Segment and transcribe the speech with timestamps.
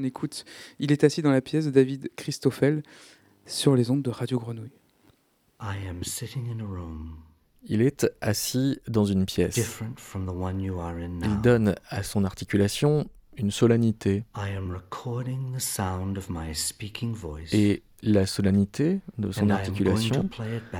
[0.00, 0.46] On écoute
[0.78, 2.82] Il est assis dans la pièce de David Christoffel
[3.44, 4.72] sur les ondes de Radio Grenouille.
[7.64, 9.78] Il est assis dans une pièce.
[11.22, 14.24] Il donne à son articulation une solennité.
[17.52, 20.30] Et la solennité de son articulation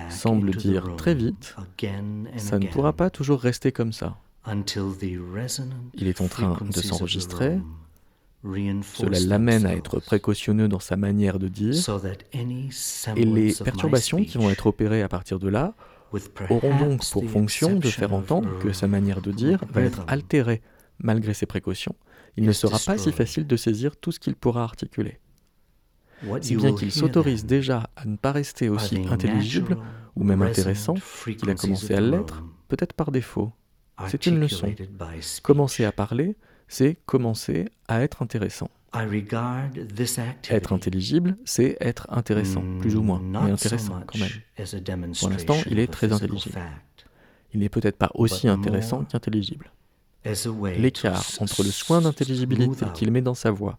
[0.09, 1.55] semble dire très vite,
[2.39, 4.17] ça ne pourra pas toujours rester comme ça.
[5.95, 7.61] Il est en train de s'enregistrer.
[8.43, 11.75] Cela l'amène à être précautionneux dans sa manière de dire.
[13.17, 15.75] Et les perturbations qui vont être opérées à partir de là
[16.49, 20.63] auront donc pour fonction de faire entendre que sa manière de dire va être altérée
[20.99, 21.95] malgré ses précautions.
[22.37, 25.19] Il ne sera pas si facile de saisir tout ce qu'il pourra articuler.
[26.41, 29.77] Si bien qu'il s'autorise déjà à ne pas rester aussi intelligible
[30.17, 30.95] ou même intéressant
[31.25, 33.53] qu'il a commencé à l'être, peut-être par défaut.
[34.09, 34.75] C'est une leçon.
[35.43, 36.37] Commencer à parler,
[36.71, 38.71] c'est commencer à être intéressant.
[40.51, 45.13] Être intelligible, c'est être intéressant, plus ou moins, mais intéressant quand même.
[45.19, 46.59] Pour l'instant, il est très intelligible.
[47.53, 49.71] Il n'est peut-être pas aussi intéressant qu'intelligible.
[50.25, 53.79] L'écart entre le soin d'intelligibilité qu'il met dans sa voix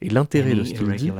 [0.00, 1.12] et l'intérêt de ce qu'il dit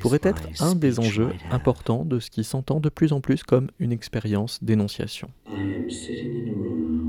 [0.00, 3.68] pourrait être un des enjeux importants de ce qui s'entend de plus en plus comme
[3.80, 5.28] une expérience d'énonciation.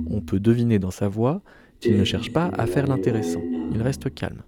[0.09, 1.41] On peut deviner dans sa voix
[1.80, 4.44] qu'il ne cherche pas à faire l'intéressant, il reste calme.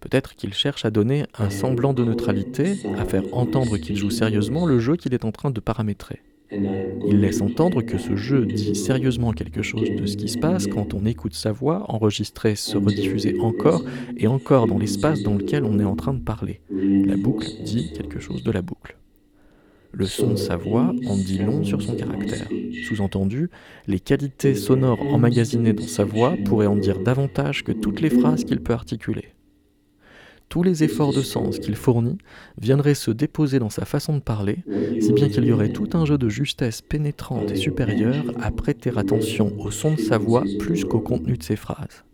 [0.00, 4.64] Peut-être qu'il cherche à donner un semblant de neutralité, à faire entendre qu'il joue sérieusement
[4.64, 6.20] le jeu qu'il est en train de paramétrer.
[6.50, 10.66] Il laisse entendre que ce jeu dit sérieusement quelque chose de ce qui se passe
[10.66, 13.84] quand on écoute sa voix enregistrée se rediffuser encore
[14.16, 16.60] et encore dans l'espace dans lequel on est en train de parler.
[16.70, 18.96] La boucle dit quelque chose de la boucle.
[19.98, 22.46] Le son de sa voix en dit long sur son caractère.
[22.86, 23.50] Sous-entendu,
[23.88, 28.44] les qualités sonores emmagasinées dans sa voix pourraient en dire davantage que toutes les phrases
[28.44, 29.32] qu'il peut articuler
[30.48, 32.16] tous les efforts de sens qu'il fournit
[32.58, 34.58] viendraient se déposer dans sa façon de parler,
[34.98, 38.90] si bien qu'il y aurait tout un jeu de justesse pénétrante et supérieure à prêter
[38.96, 42.04] attention au son de sa voix plus qu'au contenu de ses phrases.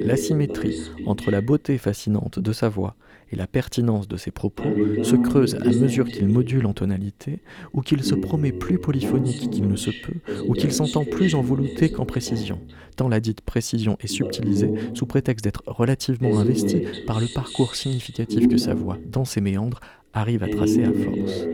[0.00, 2.96] L'asymétrie entre la beauté fascinante de sa voix
[3.32, 4.68] et la pertinence de ses propos
[5.02, 7.40] se creuse à mesure qu'il module en tonalité,
[7.72, 11.40] ou qu'il se promet plus polyphonique qu'il ne se peut, ou qu'il s'entend plus en
[11.40, 12.60] volonté qu'en précision,
[12.96, 18.48] tant la dite précision est subtilisée sous prétexte d'être relativement investie par le parcours significatif
[18.48, 19.80] que sa voix, dans ses méandres,
[20.12, 21.46] arrive à tracer à force.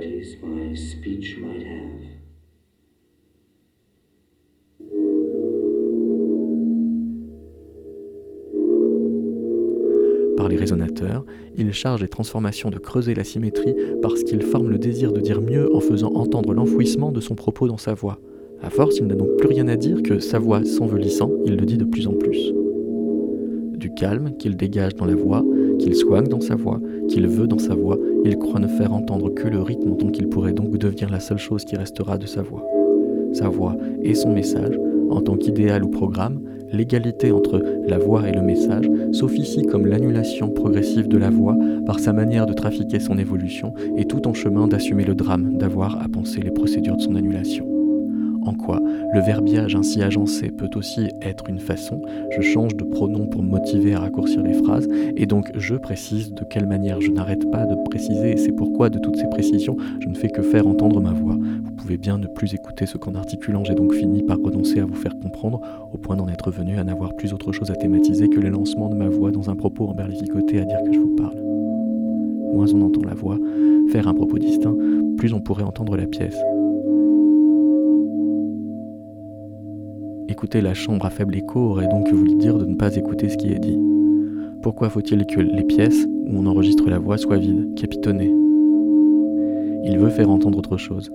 [10.39, 11.25] Par les résonateurs,
[11.57, 15.41] il charge les transformations de creuser la symétrie parce qu'il forme le désir de dire
[15.41, 18.21] mieux en faisant entendre l'enfouissement de son propos dans sa voix.
[18.63, 21.67] À force, il n'a donc plus rien à dire que sa voix s'envelissant, il le
[21.67, 22.53] dit de plus en plus.
[23.75, 25.45] Du calme qu'il dégage dans la voix,
[25.81, 29.35] qu'il soigne dans sa voix, qu'il veut dans sa voix, il croit ne faire entendre
[29.35, 32.43] que le rythme tant qu'il pourrait donc devenir la seule chose qui restera de sa
[32.43, 32.65] voix.
[33.33, 34.79] Sa voix et son message,
[35.11, 36.41] en tant qu'idéal ou programme,
[36.73, 41.57] l'égalité entre la voix et le message s'officie comme l'annulation progressive de la voix
[41.87, 46.03] par sa manière de trafiquer son évolution et tout en chemin d'assumer le drame d'avoir
[46.03, 47.78] à penser les procédures de son annulation
[48.49, 48.81] en quoi
[49.15, 52.01] le verbiage ainsi agencé peut aussi être une façon,
[52.31, 56.45] je change de pronom pour motiver à raccourcir les phrases, et donc je précise de
[56.45, 60.09] quelle manière je n'arrête pas de préciser, et c'est pourquoi de toutes ces précisions, je
[60.09, 61.37] ne fais que faire entendre ma voix.
[61.37, 64.87] Vous pouvez bien ne plus écouter ce qu'en articulant j'ai donc fini par renoncer à
[64.87, 65.61] vous faire comprendre,
[65.93, 68.89] au point d'en être venu à n'avoir plus autre chose à thématiser que le lancement
[68.89, 71.37] de ma voix dans un propos emberlificoté à dire que je vous parle.
[72.55, 73.39] Moins on entend la voix,
[73.91, 74.75] faire un propos distinct,
[75.19, 76.39] plus on pourrait entendre la pièce.
[80.31, 83.39] Écouter la chambre à faible écho aurait donc voulu dire de ne pas écouter ce
[83.39, 83.79] qui est dit.
[84.63, 88.35] Pourquoi faut-il que les pièces où on enregistre la voix soient vides, capitonnées?
[89.85, 91.11] Il veut faire entendre autre chose.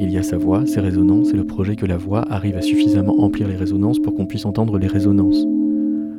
[0.00, 2.60] Il y a sa voix, ses résonances et le projet que la voix arrive à
[2.60, 5.46] suffisamment emplir les résonances pour qu'on puisse entendre les résonances.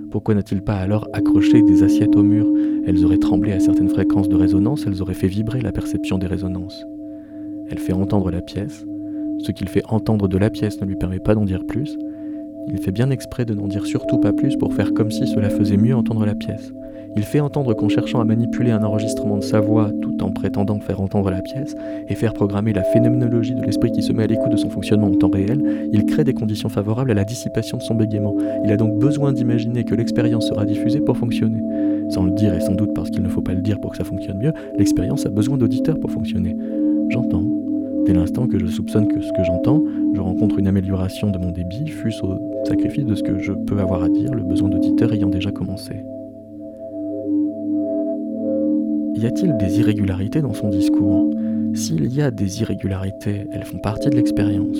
[0.09, 2.47] Pourquoi n'a-t-il pas alors accroché des assiettes au mur?
[2.85, 6.27] Elles auraient tremblé à certaines fréquences de résonance, elles auraient fait vibrer la perception des
[6.27, 6.85] résonances.
[7.69, 8.85] Elle fait entendre la pièce.
[9.39, 11.97] Ce qu'il fait entendre de la pièce ne lui permet pas d'en dire plus,
[12.69, 15.49] il fait bien exprès de n'en dire surtout pas plus pour faire comme si cela
[15.49, 16.73] faisait mieux entendre la pièce.
[17.15, 20.79] Il fait entendre qu'en cherchant à manipuler un enregistrement de sa voix tout en prétendant
[20.79, 21.75] faire entendre la pièce
[22.07, 25.07] et faire programmer la phénoménologie de l'esprit qui se met à l'écoute de son fonctionnement
[25.07, 28.35] en temps réel, il crée des conditions favorables à la dissipation de son bégaiement.
[28.65, 31.61] Il a donc besoin d'imaginer que l'expérience sera diffusée pour fonctionner.
[32.11, 33.97] Sans le dire et sans doute parce qu'il ne faut pas le dire pour que
[33.97, 36.55] ça fonctionne mieux, l'expérience a besoin d'auditeurs pour fonctionner.
[37.09, 37.43] J'entends,
[38.07, 39.83] Dès l'instant que je soupçonne que ce que j'entends,
[40.13, 43.79] je rencontre une amélioration de mon débit, fût-ce au sacrifice de ce que je peux
[43.79, 46.03] avoir à dire, le besoin d'auditeur ayant déjà commencé.
[49.17, 51.31] y a-t-il des irrégularités dans son discours?
[51.73, 54.77] S'il y a des irrégularités, elles font partie de l'expérience.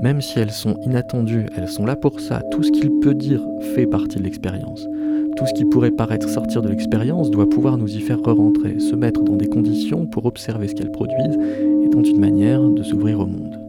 [0.00, 2.42] Même si elles sont inattendues, elles sont là pour ça.
[2.50, 3.42] Tout ce qu'il peut dire
[3.74, 4.88] fait partie de l'expérience.
[5.36, 8.96] Tout ce qui pourrait paraître sortir de l'expérience doit pouvoir nous y faire re-rentrer, se
[8.96, 11.38] mettre dans des conditions pour observer ce qu'elles produisent,
[11.84, 13.61] étant une manière de s'ouvrir au monde.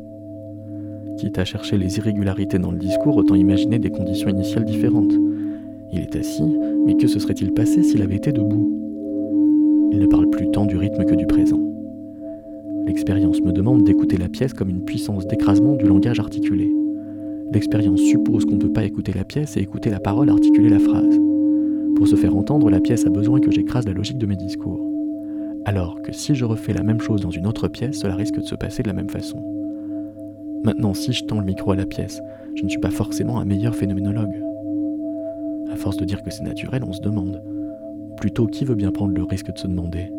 [1.35, 5.13] À chercher les irrégularités dans le discours, autant imaginer des conditions initiales différentes.
[5.91, 6.43] Il est assis,
[6.85, 9.89] mais que se serait-il passé s'il avait été debout?
[9.91, 11.59] Il ne parle plus tant du rythme que du présent.
[12.85, 16.71] L'expérience me demande d'écouter la pièce comme une puissance d'écrasement du langage articulé.
[17.51, 20.79] L'expérience suppose qu'on ne peut pas écouter la pièce et écouter la parole articuler la
[20.79, 21.19] phrase.
[21.95, 24.81] Pour se faire entendre, la pièce a besoin que j'écrase la logique de mes discours.
[25.65, 28.45] Alors que si je refais la même chose dans une autre pièce, cela risque de
[28.45, 29.52] se passer de la même façon.
[30.63, 32.21] Maintenant, si je tends le micro à la pièce,
[32.55, 34.41] je ne suis pas forcément un meilleur phénoménologue.
[35.71, 37.43] À force de dire que c'est naturel, on se demande.
[38.17, 40.09] Plutôt, qui veut bien prendre le risque de se demander?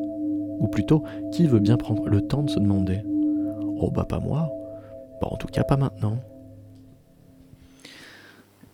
[0.60, 1.02] Ou plutôt,
[1.32, 3.00] qui veut bien prendre le temps de se demander?
[3.78, 4.52] Oh bah pas moi.
[5.20, 6.18] Bah en tout cas pas maintenant.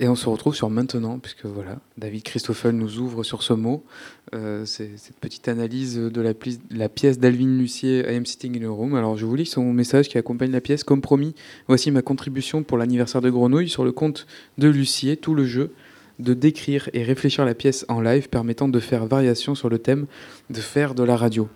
[0.01, 3.85] Et on se retrouve sur maintenant, puisque voilà, David Christoffel nous ouvre sur ce mot.
[4.33, 6.35] Euh, cette petite analyse de la,
[6.71, 8.95] la pièce d'Alvin Lucier, I am sitting in a room.
[8.95, 10.85] Alors je vous lis son message qui accompagne la pièce.
[10.85, 11.35] Comme promis,
[11.67, 15.73] voici ma contribution pour l'anniversaire de Grenouille sur le compte de Lucier, tout le jeu
[16.21, 20.07] de décrire et réfléchir la pièce en live permettant de faire variation sur le thème
[20.49, 21.49] de faire de la radio.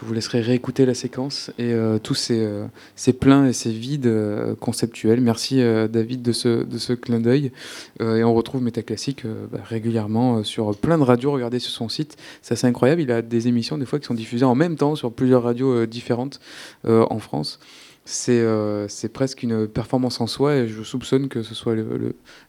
[0.00, 2.64] Je vous laisserai réécouter la séquence et euh, tous ces, euh,
[2.96, 5.20] ces, pleins et ces vides euh, conceptuels.
[5.20, 7.52] Merci David de ce, de ce clin d'œil.
[8.00, 11.32] et on retrouve Métaclassique bah, régulièrement sur plein de radios.
[11.32, 13.02] Regardez sur son site, c'est assez incroyable.
[13.02, 15.84] Il a des émissions des fois qui sont diffusées en même temps sur plusieurs radios
[15.86, 16.40] différentes
[16.86, 17.58] en France
[18.06, 21.76] c'est presque une performance en soi et je soupçonne que ce soit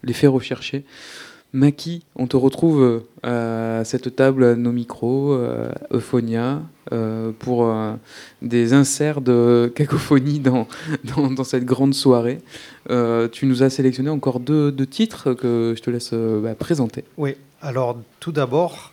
[0.03, 0.85] l'effet le, recherché
[1.53, 6.61] Maki, on te retrouve euh, à cette table, à nos micros, euh, Euphonia,
[6.93, 7.73] euh, pour
[8.41, 10.67] des inserts de cacophonie dans,
[11.03, 12.39] dans, cette grande soirée.
[12.87, 17.03] tu nous as sélectionné encore deux, titres que je te laisse bah, présenter.
[17.17, 18.91] Oui, alors tout d'abord,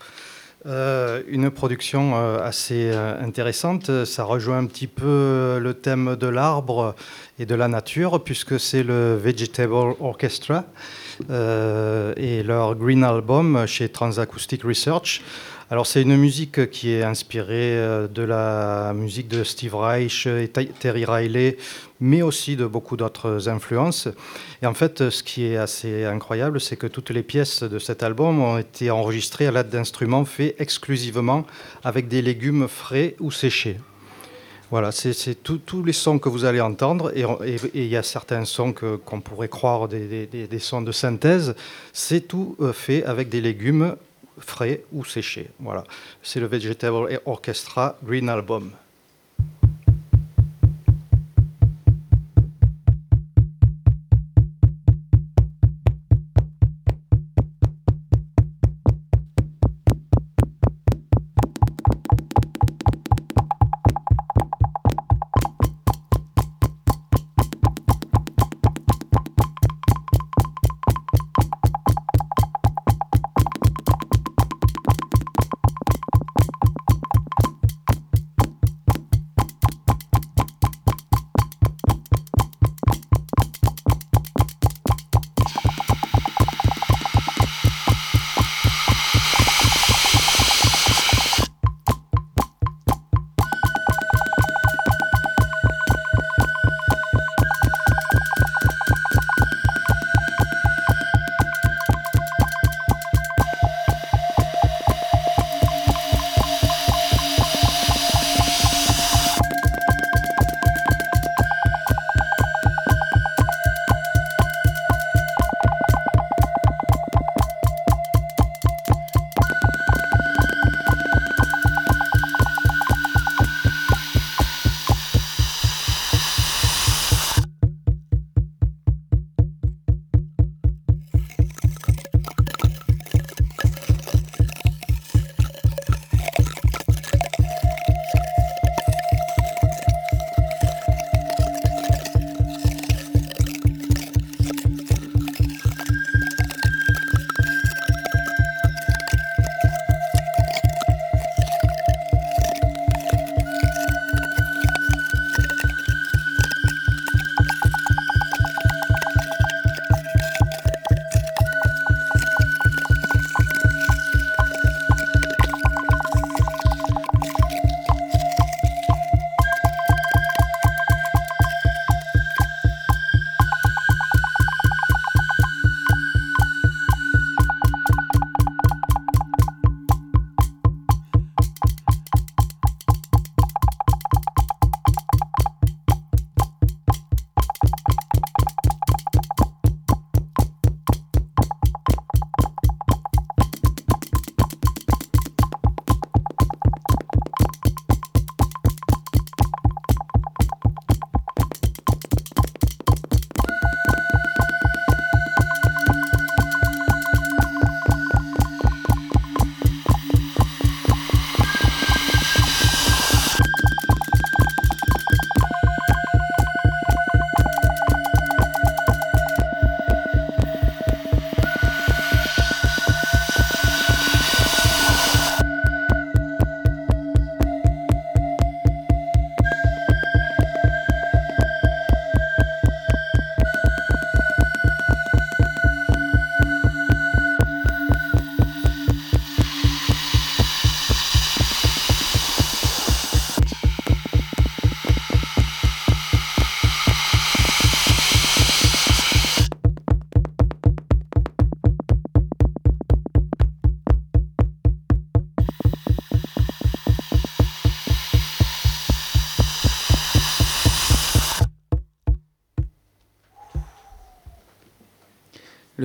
[0.64, 4.04] une production assez intéressante.
[4.04, 6.94] Ça rejoint un petit peu le thème de l'arbre
[7.38, 10.64] et de la nature, puisque c'est le Vegetable Orchestra.
[11.30, 15.22] Euh, et leur Green Album chez Transacoustic Research.
[15.70, 20.48] Alors c'est une musique qui est inspirée euh, de la musique de Steve Reich et
[20.48, 21.58] Terry Riley,
[22.00, 24.08] mais aussi de beaucoup d'autres influences.
[24.62, 28.02] Et en fait, ce qui est assez incroyable, c'est que toutes les pièces de cet
[28.02, 31.44] album ont été enregistrées à l'aide d'instruments faits exclusivement
[31.84, 33.76] avec des légumes frais ou séchés.
[34.70, 37.24] Voilà, c'est tous les sons que vous allez entendre, et
[37.72, 41.54] il y a certains sons qu'on pourrait croire des, sons de synthèse,
[41.94, 43.96] c'est tout euh, fait avec des légumes
[44.38, 45.48] frais ou séchés.
[45.58, 45.84] Voilà,
[46.22, 48.70] c'est le Vegetable Orchestra Green Album.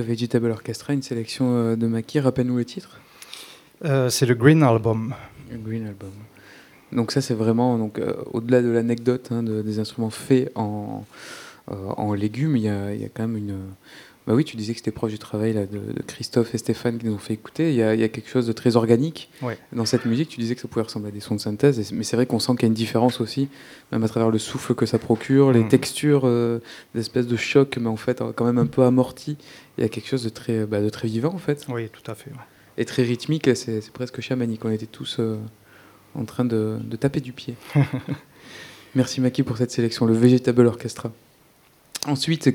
[0.04, 2.20] Vegetable Orchestra, une sélection de Maki.
[2.20, 3.00] Rappelle-nous le titre.
[3.82, 5.14] c'est le Green Album.
[5.50, 6.12] Le Green Album.
[6.92, 8.00] Donc ça, c'est vraiment donc
[8.32, 11.04] au-delà de l'anecdote hein, des instruments faits en,
[11.66, 13.58] en légumes, il y, y a, quand même une
[14.26, 17.06] bah oui, tu disais que c'était proche du travail là, de, Christophe et Stéphane qui
[17.06, 17.70] nous ont fait écouter.
[17.70, 19.30] Il y a, quelque chose de très organique
[19.72, 20.30] dans cette musique.
[20.30, 22.38] Tu disais que ça pouvait ressembler à des sons de synthèse, mais c'est vrai qu'on
[22.38, 23.48] sent qu'il y a une différence aussi,
[23.92, 25.68] même à travers le souffle que ça procure, les mm.
[25.68, 26.60] textures, euh,
[26.94, 29.36] des espèces de choc, mais en fait quand même un peu amorti.
[29.76, 31.66] Il y a quelque chose de très, bah, de très vivant en fait.
[31.68, 32.30] Oui, tout à fait.
[32.78, 34.64] Et très rythmique, c'est presque chamanique.
[34.64, 35.36] On était tous euh,
[36.14, 37.56] en train de, de taper du pied.
[38.94, 41.12] Merci Maki pour cette sélection, le Vegetable Orchestra.
[42.06, 42.50] Ensuite,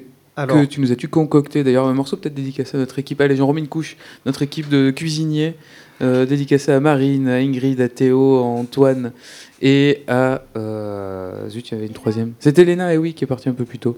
[0.47, 3.19] que tu nous as-tu concocté D'ailleurs, un morceau peut-être dédicacé à notre équipe.
[3.21, 3.97] Allez, j'en remets une couche.
[4.25, 5.55] Notre équipe de cuisiniers,
[6.01, 9.11] euh, dédicacé à Marine, à Ingrid, à Théo, à Antoine
[9.61, 10.43] et à.
[10.55, 12.33] Euh, zut, il y avait une troisième.
[12.39, 13.97] C'était Léna, et oui, qui est partie un peu plus tôt.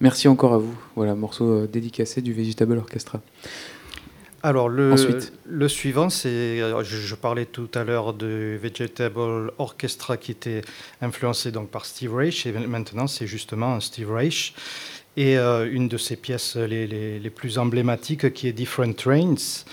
[0.00, 0.74] Merci encore à vous.
[0.94, 3.20] Voilà, morceau euh, dédicacé du Vegetable Orchestra.
[4.42, 5.32] Alors, le, Ensuite.
[5.44, 6.60] le suivant, c'est.
[6.82, 10.62] Je, parlais tout à l'heure de Vegetable Orchestra qui était
[11.02, 14.54] influencé donc par Steve Reich, et maintenant, c'est justement Steve Reich
[15.16, 19.64] et euh, une de ses pièces les, plus emblématiques qui est Different Trains,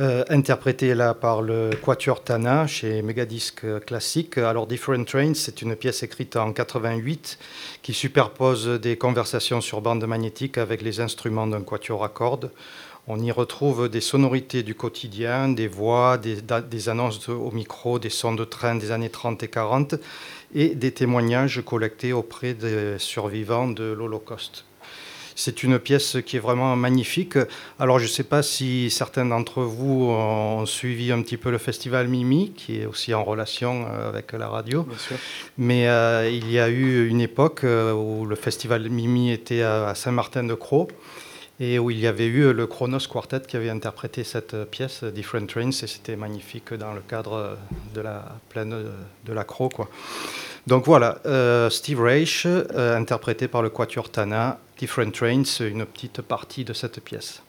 [0.00, 4.38] euh, interprétée là par le Quatuor Tana chez Megadisc Classique.
[4.38, 7.38] Alors Different Trains, c'est une pièce écrite en 88
[7.82, 12.50] qui superpose des conversations sur bande magnétique avec les instruments d'un quatuor à cordes.
[13.06, 18.08] On y retrouve des sonorités du quotidien, des voix, des, des, annonces au micro, des
[18.08, 19.96] sons de train des années 30 et 40
[20.54, 24.64] et des témoignages collectés auprès des survivants de l'Holocauste.
[25.36, 27.36] C'est une pièce qui est vraiment magnifique.
[27.80, 31.58] Alors, je ne sais pas si certains d'entre vous ont suivi un petit peu le
[31.58, 34.86] festival Mimi, qui est aussi en relation euh, avec la radio.
[35.58, 39.94] Mais euh, il y a eu une époque euh, où le festival Mimi était à
[39.94, 40.86] Saint-Martin-de-Croix
[41.60, 45.46] et où il y avait eu le Chronos Quartet qui avait interprété cette pièce, Different
[45.46, 47.56] Trains, et c'était magnifique dans le cadre
[47.94, 48.74] de la plaine
[49.24, 49.68] de la Croix.
[49.68, 49.88] Quoi.
[50.66, 51.20] Donc voilà,
[51.70, 57.42] Steve Reich, interprété par le Quatuor Tana, Different Trains, une petite partie de cette pièce.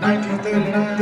[0.00, 1.00] 1940,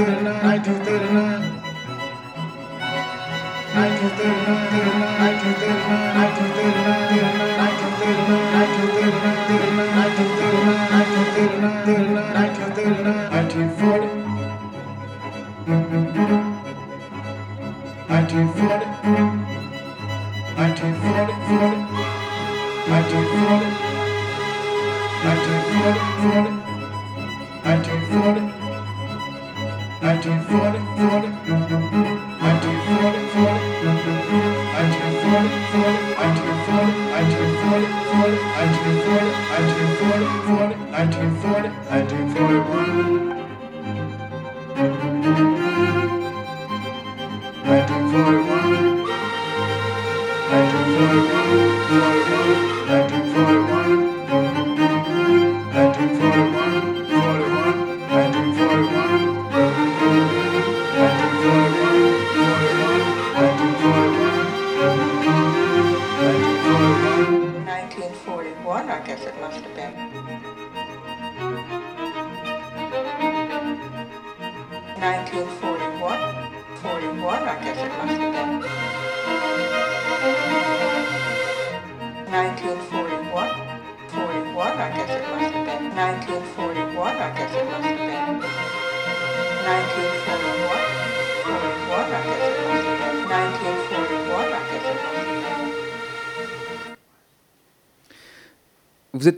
[26.20, 26.57] Vous êtes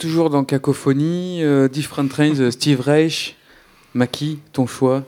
[0.00, 3.36] toujours dans Cacophonie, euh, Different Trains, euh, Steve Reich,
[3.92, 5.04] Maki, ton choix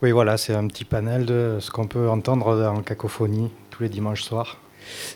[0.00, 3.90] Oui, voilà, c'est un petit panel de ce qu'on peut entendre dans Cacophonie tous les
[3.90, 4.58] dimanches soirs.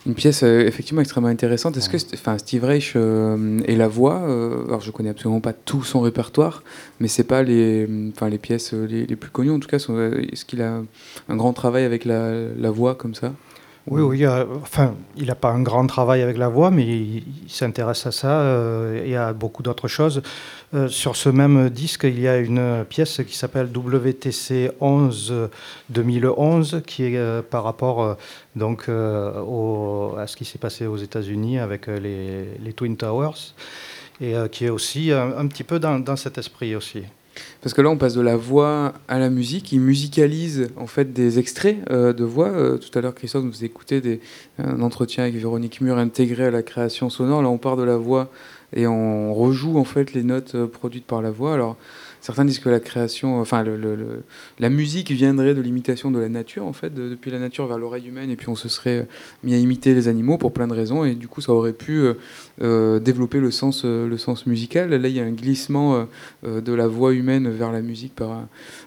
[0.07, 1.79] Une pièce euh, effectivement extrêmement intéressante.
[1.79, 6.01] Est-ce que enfin, Steve Reich et la voix, alors je connais absolument pas tout son
[6.01, 6.63] répertoire,
[7.01, 9.79] mais c'est pas les, enfin, les pièces les, plus connues en tout cas.
[9.79, 10.83] Est-ce qu'il a
[11.29, 13.33] un grand travail avec la, la voix comme ça?
[13.89, 14.25] Oui, oui.
[14.25, 18.11] Euh, enfin, il n'a pas un grand travail avec la voix, mais il, s'intéresse à
[18.11, 20.23] ça euh, et à beaucoup d'autres choses.
[20.75, 25.51] Euh, sur ce même disque, il y a une pièce qui s'appelle WTC 11
[25.91, 28.17] 2011, qui est par rapport
[28.57, 33.55] donc à ce qui s'est passé aux États-Unis avec les, Twin Towers,
[34.21, 37.05] et qui est aussi un, petit peu dans cet esprit aussi.
[37.67, 39.73] Parce que là, on passe de la voix à la musique.
[39.73, 42.47] Il musicalise en fait des extraits euh, de voix.
[42.47, 44.21] Euh, tout à l'heure, Christophe nous écoutait des,
[44.59, 47.43] un entretien avec Véronique Mur intégré à la création sonore.
[47.43, 48.31] Là, on part de la voix
[48.73, 51.77] et on rejoue en fait les notes euh, produites par la voix.
[52.27, 54.25] Certains disent que la création, enfin le,
[54.59, 58.09] la musique viendrait de l'imitation de la nature, en fait, depuis la nature vers l'oreille
[58.09, 59.07] humaine, et puis on se serait
[59.45, 61.99] mis à imiter les animaux pour plein de raisons, et du coup ça aurait pu
[61.99, 62.15] euh,
[62.63, 64.91] euh, développer le sens, euh, le sens musical.
[64.91, 66.05] Là, il y a un glissement
[66.43, 68.43] de la voix humaine vers la musique par,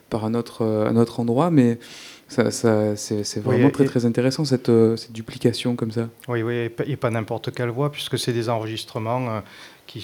[0.09, 1.79] par un, autre, un autre endroit, mais
[2.27, 6.09] ça, ça c'est vraiment très très intéressant cette, cette, duplication comme ça.
[6.27, 9.41] Oui, oui, et pas n'importe quelle voix, puisque c'est des enregistrements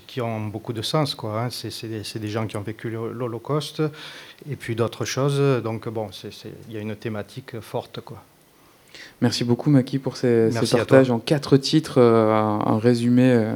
[0.08, 1.15] qui, ont beaucoup de sens.
[1.15, 1.50] Quoi, hein.
[1.50, 3.84] C'est des, des, gens qui ont vécu l'Holocauste
[4.50, 5.62] et puis d'autres choses.
[5.63, 6.10] Donc bon,
[6.69, 8.02] il y a une thématique forte.
[8.02, 8.24] Quoi.
[9.21, 13.56] Merci beaucoup Maki pour ces, ces partages en quatre titres, euh, un, résumé euh,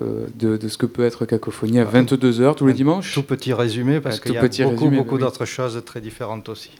[0.00, 3.14] euh, de, de, ce que peut être Cacophonie à 22h tous les dimanches.
[3.14, 6.70] Tout petit résumé parce qu'il y a beaucoup, beaucoup d'autres choses très différentes aussi.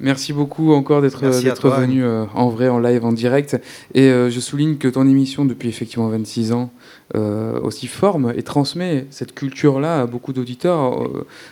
[0.00, 3.60] Merci beaucoup encore d'être venu euh, en vrai, en live, en direct.
[3.94, 6.70] Et euh, je souligne que ton émission, depuis effectivement 26 ans,
[7.14, 11.08] euh, aussi forme et transmet cette culture-là à beaucoup d'auditeurs.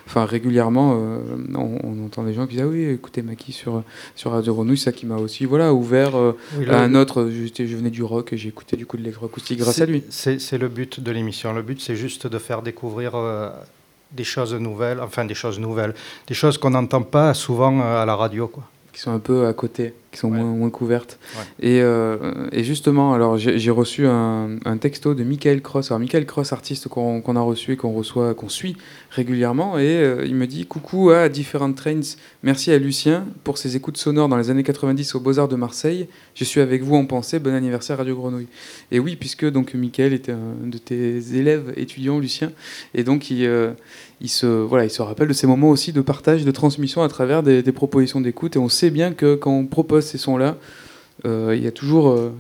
[0.07, 0.99] enfin, régulièrement,
[1.55, 3.83] on, entend des gens qui disent Ah oui, écoutez Maki sur,
[4.15, 7.31] sur Radio Renouille, ça qui m'a aussi voilà, ouvert à un autre.
[7.31, 10.05] Je, je, venais du rock et j'ai écouté du coup de l'électroacoustique grâce à lui.
[10.11, 11.53] C'est le but de l'émission.
[11.53, 13.15] Le but, c'est juste de faire découvrir
[14.13, 15.95] des choses nouvelles, enfin des choses nouvelles,
[16.27, 18.49] des choses qu'on n'entend pas souvent euh, à la radio.
[18.49, 18.65] Quoi.
[18.93, 21.19] Qui sont un peu à côté qui sont moins, couvertes.
[21.61, 25.91] Et, euh, et, justement, alors j'ai reçu un, un, texto de Michael Cross.
[25.91, 28.77] Alors Michael Cross, artiste qu'on a reçu et qu'on reçoit, qu'on suit
[29.11, 32.17] régulièrement, et euh, il me dit coucou à Different Trains.
[32.43, 35.57] Merci à Lucien pour ses écoutes sonores dans les années 90 au Beaux Arts de
[35.57, 36.09] Marseille.
[36.35, 37.39] Je suis avec vous en pensée.
[37.39, 38.49] Bon anniversaire Radio Grenouille.
[38.91, 42.53] Et oui, puisque donc Michael était un de tes élèves étudiants, Lucien,
[42.95, 43.73] et donc il euh,
[44.21, 47.09] il se, voilà, il se rappelle de ces moments aussi de partage, de transmission à
[47.09, 48.57] travers des, des propositions d'écoute.
[48.57, 50.57] Et on sait bien que quand on propose ces sons-là,
[51.25, 52.33] euh, il y a toujours, euh,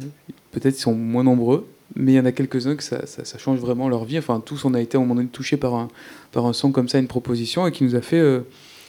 [0.52, 3.04] peut-être ils sont moins nombreux, mais il y en a quelques-uns que ça,
[3.38, 4.18] change vraiment leur vie.
[4.18, 5.88] Enfin, tous, on a été à moment donné touchés par un,
[6.32, 8.40] par un son comme ça, une proposition, et qui nous a fait euh,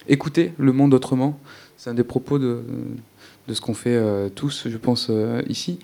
[0.07, 1.39] écouter le monde autrement.
[1.77, 2.61] C'est un des propos de,
[3.47, 4.01] de ce qu'on fait
[4.33, 5.11] tous, je pense,
[5.47, 5.77] ici.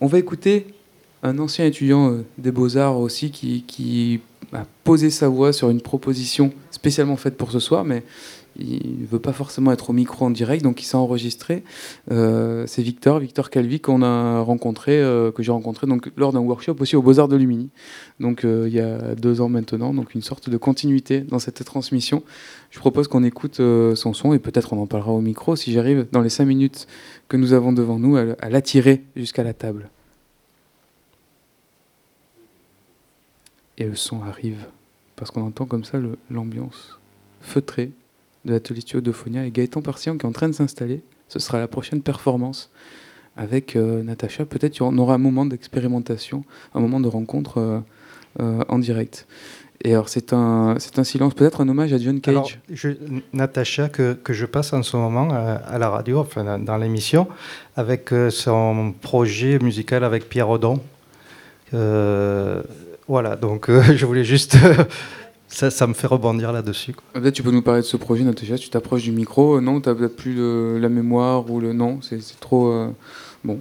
[0.00, 0.66] On va écouter
[1.22, 4.20] un ancien étudiant des beaux-arts aussi qui, qui,
[4.52, 8.02] a posé sa voix sur une proposition spécialement faite pour ce soir, mais
[8.56, 11.64] il ne veut pas forcément être au micro en direct, donc il s'est enregistré.
[12.10, 16.40] Euh, c'est Victor, Victor Calvi, qu'on a rencontré, euh, que j'ai rencontré donc, lors d'un
[16.40, 17.70] workshop aussi au Beaux-Arts de Lumini,
[18.20, 21.64] donc euh, il y a deux ans maintenant, donc une sorte de continuité dans cette
[21.64, 22.22] transmission.
[22.70, 23.56] Je propose qu'on écoute
[23.94, 26.86] son son et peut-être on en parlera au micro si j'arrive dans les cinq minutes
[27.28, 29.90] que nous avons devant nous à l'attirer jusqu'à la table.
[33.78, 34.66] Et le son arrive
[35.16, 35.98] parce qu'on entend comme ça
[36.30, 36.98] l'ambiance
[37.40, 37.92] feutrée
[38.44, 41.02] de l'atelier studio et Gaëtan Partian qui est en train de s'installer.
[41.28, 42.70] Ce sera la prochaine performance
[43.36, 44.44] avec euh, Natacha.
[44.44, 47.80] Peut-être on aura un moment d'expérimentation, un moment de rencontre euh,
[48.40, 49.26] euh, en direct.
[49.82, 52.34] Et alors, c'est un, c'est un silence, peut-être un hommage à John Cage.
[52.34, 52.50] Alors,
[53.34, 57.26] Natacha, que, que, je passe en ce moment à, la radio, enfin dans, l'émission,
[57.76, 60.80] avec son projet musical avec Pierre Odon.
[61.72, 64.56] voilà, donc je voulais juste
[65.54, 66.94] ça, me fait rebondir là-dessus.
[67.12, 68.58] Peut-être tu peux nous parler de ce projet, Natacha?
[68.58, 69.60] Tu t'approches du micro.
[69.60, 71.72] Non, tu n'as plus la mémoire ou le.
[71.72, 72.68] Non, c'est trop.
[72.68, 72.88] Euh,
[73.44, 73.60] bon,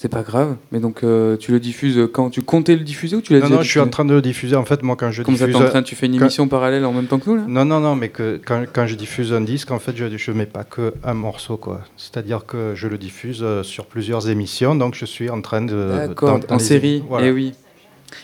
[0.00, 0.56] c'est pas grave.
[0.72, 3.56] Mais donc, euh, tu le diffuses quand Tu comptais le diffuser ou tu l'as Non,
[3.56, 4.56] non, je suis en train de le diffuser.
[4.56, 5.54] En fait, moi, quand je Comme diffuse.
[5.56, 7.44] en train, tu fais une émission parallèle en même temps que nous, là?
[7.46, 10.36] Non, non, non, mais que quand, quand, je diffuse un disque, en fait, je ne
[10.36, 11.82] mets pas que un morceau, quoi.
[11.96, 14.74] C'est-à-dire que je le diffuse euh, sur plusieurs émissions.
[14.74, 16.06] Donc, je suis en train de.
[16.08, 17.04] D'accord, en série.
[17.06, 17.26] Voilà.
[17.26, 17.52] Eh oui.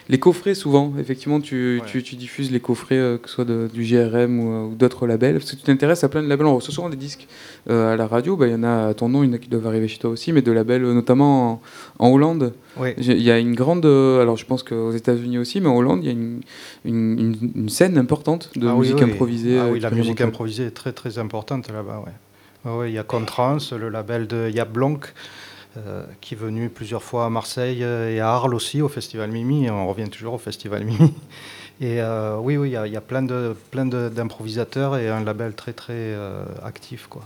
[0.09, 4.41] Les coffrets, souvent, effectivement, tu, tu, diffuses les coffrets, euh, que ce soit du GRM
[4.41, 6.47] euh, ou, d'autres labels, parce que tu t'intéresses à plein de labels.
[6.47, 7.27] On reçoit souvent des disques
[7.71, 9.35] euh, à la radio, bah, il y en a à ton nom, il y en
[9.35, 11.61] a qui doivent arriver chez toi aussi, mais de labels, notamment
[11.99, 12.53] en, Hollande.
[12.99, 16.07] Il y a une grande, alors je pense qu'aux États-Unis aussi, mais en Hollande, il
[16.07, 16.41] y a une,
[16.85, 19.59] une, scène importante de ah musique improvisée.
[19.59, 22.05] Ah oui, la musique improvisée est très très importante là-bas.
[22.65, 22.91] Ouais.
[22.91, 25.07] il y a Contrans, le label de Yablonk.
[25.07, 25.11] Euh,
[26.21, 29.71] qui est venu plusieurs fois à Marseille euh, et à Arles aussi, au Festival Mimi.
[29.71, 31.13] On revient toujours au Festival Mimi.
[31.79, 35.75] Et euh, oui, oui, il y, a plein de plein d'improvisateurs et un label très
[35.75, 36.15] très
[36.65, 37.23] actif, quoi.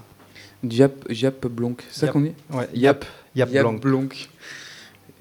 [0.68, 2.32] Jap, Jap Blonk, c'est ça qu'on dit?
[2.52, 3.04] Ouais, Yap,
[3.36, 3.48] Yap,
[3.80, 4.28] Blonk.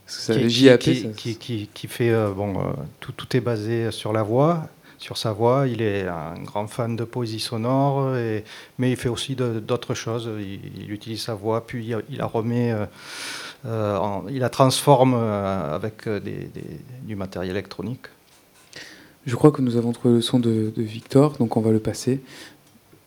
[0.08, 2.56] Qui, qui, qui, qui, fait bon,
[3.00, 4.68] tout, tout est basé sur la voix
[5.00, 5.68] sur sa voix.
[5.68, 8.44] Il est un grand fan de poésie sonore, et,
[8.78, 10.30] mais il fait aussi d'autres choses.
[10.40, 12.86] Il, utilise sa voix, puis il, la remet, euh,
[13.66, 16.08] euh, il la transforme euh, avec
[17.04, 18.08] du matériel électronique.
[19.26, 22.22] Je crois que nous avons trouvé le son de, Victor, donc on va le passer.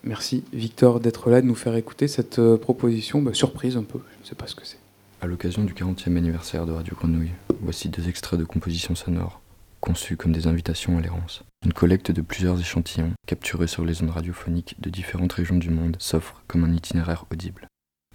[0.05, 4.25] Merci Victor d'être là, de nous faire écouter cette proposition, bah, surprise un peu, je
[4.25, 4.79] ne sais pas ce que c'est.
[5.21, 9.42] À l'occasion du 40e anniversaire de Radio Grenouille, voici deux extraits de compositions sonores
[9.83, 11.43] conçus comme des invitations à l'errance.
[11.67, 15.97] Une collecte de plusieurs échantillons, capturés sur les ondes radiophoniques de différentes régions du monde,
[15.99, 17.67] s'offre comme un itinéraire audible.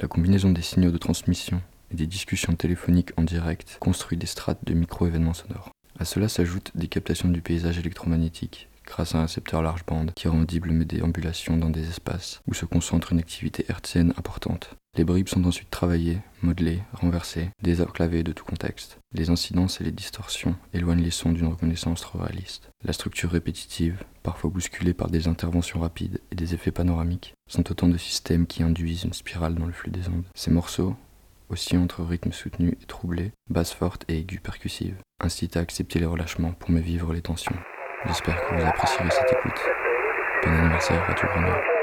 [0.02, 4.64] La combinaison des signaux de transmission et des discussions téléphoniques en direct construit des strates
[4.64, 5.72] de micro-événements sonores.
[6.00, 10.28] À cela s'ajoutent des captations du paysage électromagnétique, grâce à un récepteur large bande qui
[10.28, 14.76] rend audible mes déambulations dans des espaces où se concentre une activité hertzienne importante.
[14.98, 18.98] Les bribes sont ensuite travaillées, modelées, renversées, désenclavées de tout contexte.
[19.14, 22.72] Les incidences et les distorsions éloignent les sons d'une reconnaissance trop réaliste.
[22.84, 27.88] La structure répétitive, parfois bousculée par des interventions rapides et des effets panoramiques, sont autant
[27.88, 30.26] de systèmes qui induisent une spirale dans le flux des ondes.
[30.34, 30.96] Ces morceaux,
[31.50, 36.08] aussi entre rythmes soutenus et troublés, basses fortes et aiguës percussives, incitent à accepter les
[36.08, 37.56] relâchements pour me vivre les tensions.
[38.08, 39.62] J'espère que vous apprécierez cette écoute.
[40.44, 41.77] Bon anniversaire Radio Grenouille.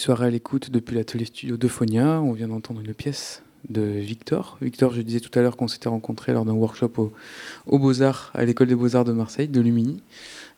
[0.00, 2.20] Soirée à l'écoute depuis l'atelier studio de Phonia.
[2.22, 4.56] On vient d'entendre une pièce de Victor.
[4.62, 7.12] Victor, je disais tout à l'heure qu'on s'était rencontré lors d'un workshop
[7.66, 10.02] au, Beaux-Arts, à l'école des Beaux-Arts de Marseille, de Lumini.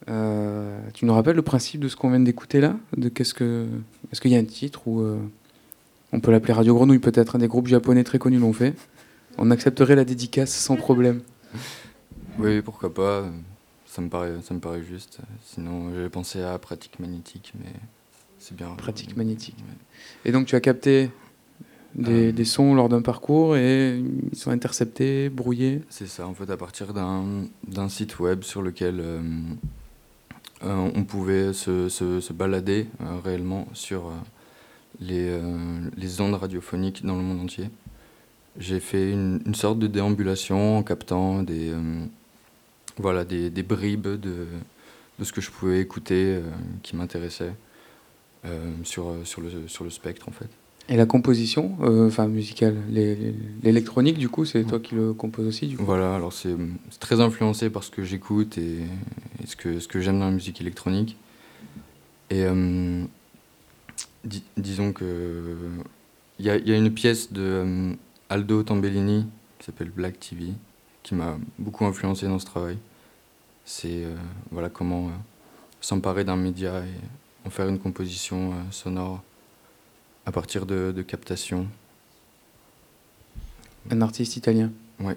[0.08, 2.76] Euh, tu nous rappelles le principe de ce qu'on vient d'écouter là?
[2.96, 3.66] De qu'est-ce que,
[4.12, 5.18] Est-ce qu'il y a un titre ou euh,
[6.12, 8.74] on peut l'appeler Radio Grenouille peut-être Des groupes japonais très connus l'ont fait.
[9.38, 11.20] On accepterait la dédicace sans problème.
[12.38, 13.24] Oui, pourquoi pas.
[13.86, 15.18] Ça me paraît, ça me paraît juste.
[15.44, 17.72] Sinon, j'avais pensé à Pratique Magnétique, mais
[18.42, 18.70] c'est bien.
[18.76, 19.56] Pratique magnétique.
[20.24, 21.10] Et donc tu as capté
[21.94, 22.44] des, euh.
[22.44, 25.82] sons lors d'un parcours et ils sont interceptés, brouillés?
[25.88, 29.20] C'est ça, en fait, à partir d'un site web sur lequel euh,
[30.64, 32.88] euh, on pouvait se, se, balader
[33.24, 34.10] réellement sur
[35.00, 35.38] les,
[35.96, 37.70] les, ondes radiophoniques dans le monde entier.
[38.58, 41.72] J'ai fait une, une, sorte de déambulation en captant des,
[42.98, 44.46] voilà, des, des bribes de,
[45.18, 46.40] de, ce que je pouvais écouter
[46.82, 47.52] qui m'intéressait.
[48.44, 50.48] Euh, sur, euh, sur, le, sur le spectre en fait.
[50.88, 55.68] Et la composition, euh, enfin musicale, l'électronique du coup, c'est toi qui le composes aussi
[55.68, 55.84] du coup?
[55.84, 56.56] Voilà, alors c'est
[56.98, 58.80] très influencé par ce que j'écoute et,
[59.46, 61.16] ce que, ce que j'aime dans la musique électronique.
[62.30, 62.44] Et
[64.56, 65.56] disons que
[66.40, 67.92] il y, y, a une pièce de
[68.28, 69.26] Aldo Tambellini
[69.60, 70.46] qui s'appelle Black TV
[71.04, 72.76] qui m'a beaucoup influencé dans ce travail.
[73.64, 74.02] C'est
[74.50, 75.12] voilà comment
[75.80, 79.22] s'emparer d'un média et en faire une composition euh, sonore
[80.26, 81.66] à partir de, de captations.
[83.90, 84.70] Un artiste italien
[85.00, 85.14] Oui.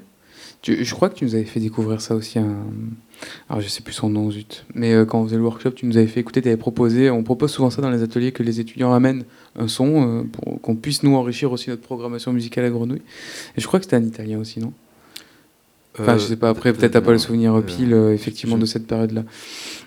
[0.63, 2.39] je crois que tu nous avais fait découvrir ça aussi.
[2.39, 2.65] Un...
[3.47, 4.65] Alors je sais plus son nom, zut.
[4.73, 7.11] Mais euh, quand on faisait le workshop, tu nous avais fait écouter, tu avais proposé.
[7.11, 9.23] On propose souvent ça dans les ateliers que les étudiants amènent
[9.55, 13.03] un son euh, pour qu'on puisse nous enrichir aussi notre programmation musicale à Grenouille.
[13.55, 14.73] Et je crois que c'était un italien aussi, non?
[15.97, 19.23] Enfin, je sais pas, après, peut-être t'as pas le souvenir pile, effectivement, de cette période-là.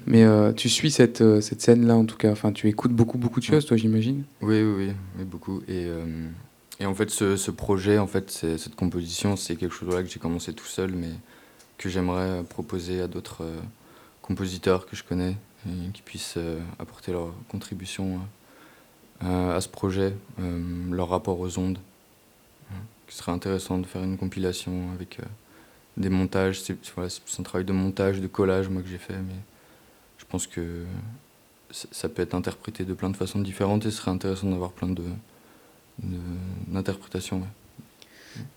[0.09, 2.31] Mais euh, tu suis cette, euh, cette scène-là, en tout cas?
[2.31, 4.25] Enfin, tu écoutes beaucoup, beaucoup de choses, toi, j'imagine?
[4.41, 5.61] Oui, oui, oui, beaucoup.
[5.69, 6.29] Et, euh,
[6.81, 10.09] et en fait, ce, ce, projet, en fait, cette composition, c'est quelque chose là que
[10.09, 11.11] j'ai commencé tout seul, mais
[11.77, 13.45] que j'aimerais proposer à d'autres
[14.23, 15.37] compositeurs que je connais,
[15.67, 16.39] et qui puissent
[16.79, 18.19] apporter leur contribution
[19.21, 20.15] à ce projet,
[20.91, 21.79] leur rapport aux ondes.
[23.09, 25.19] Ce serait intéressant de faire une compilation avec
[25.99, 26.63] des montages.
[26.63, 29.37] C'est voilà, un travail de montage, de collage moi que j'ai fait, mais
[30.19, 30.85] je pense que
[31.71, 34.89] ça peut être interprété de plein de façons différentes et ce serait intéressant d'avoir plein
[34.89, 35.03] de
[36.69, 37.43] d'interprétations.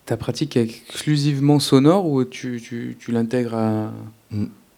[0.05, 3.91] Ta pratique est exclusivement sonore ou tu, tu, tu l'intègres à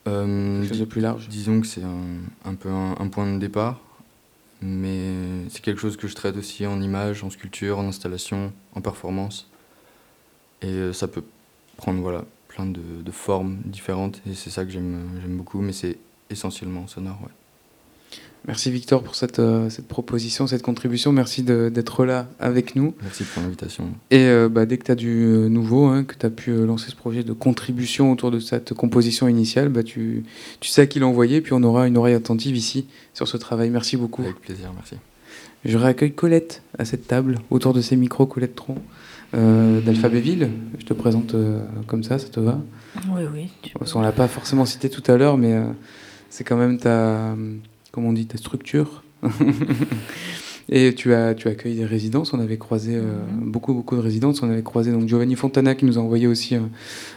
[0.07, 1.28] euh, quelque chose de plus large?
[1.30, 3.82] Disons que c'est un, un, peu un, point de départ,
[4.61, 5.11] mais
[5.49, 9.49] c'est quelque chose que je traite aussi en image, en sculpture, en installation, en performance.
[10.61, 11.24] Et euh, ça peut
[11.78, 15.97] prendre voilà, plein de, de formes différentes et c'est ça que j'aime beaucoup, mais c'est
[16.29, 17.19] essentiellement sonore.
[17.23, 17.31] Ouais.
[18.45, 21.13] Merci Victor pour cette, euh, cette proposition, cette contribution.
[21.13, 22.93] Merci d'être là avec nous.
[23.01, 23.89] Merci pour l'invitation.
[24.11, 26.53] Et euh, bah, dès que tu as du euh, nouveau, hein, que tu as pu
[26.65, 30.25] lancer ce projet de contribution autour de cette composition initiale, bah, tu,
[30.59, 33.69] tu sais à qui l'envoyer, puis on aura une oreille attentive ici sur ce travail.
[33.69, 34.23] Merci beaucoup.
[34.23, 34.95] Avec plaisir, merci.
[35.63, 38.75] Je réaccueille Colette à cette table, autour de ces micros, Colette Tron,
[39.34, 40.49] euh, d'Alphabétville.
[40.79, 41.36] Je te présente
[41.88, 42.59] comme ça, ça te va?
[43.11, 43.49] Oui, oui.
[43.95, 45.59] On ne l'a pas forcément cité tout à l'heure, mais
[46.29, 47.36] c'est quand même ta
[48.01, 49.03] on dit, ta structure.
[50.69, 52.34] Et tu as, tu accueilli des résidences.
[52.34, 53.51] On avait croisé euh, mhm.
[53.51, 54.41] beaucoup, beaucoup de résidences.
[54.43, 56.55] On avait croisé donc Giovanni Fontana qui nous a envoyé aussi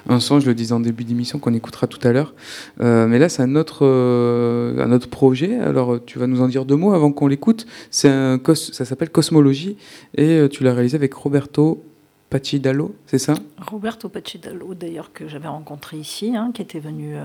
[0.09, 2.35] un, son, je le disais en début d'émission, qu'on écoutera tout à l'heure.
[2.81, 5.59] Euh, mais là, c'est un autre, euh, un autre projet.
[5.61, 7.67] Alors, tu vas nous en dire deux mots avant qu'on l'écoute.
[7.91, 9.77] C'est un, ça s'appelle Cosmologie
[10.17, 11.85] et tu l'as réalisé avec Roberto
[12.31, 13.35] Pacidalo, c'est ça?
[13.59, 17.17] Roberto Pacidalo, d'ailleurs, que j'avais rencontré ici, hein, qui était venu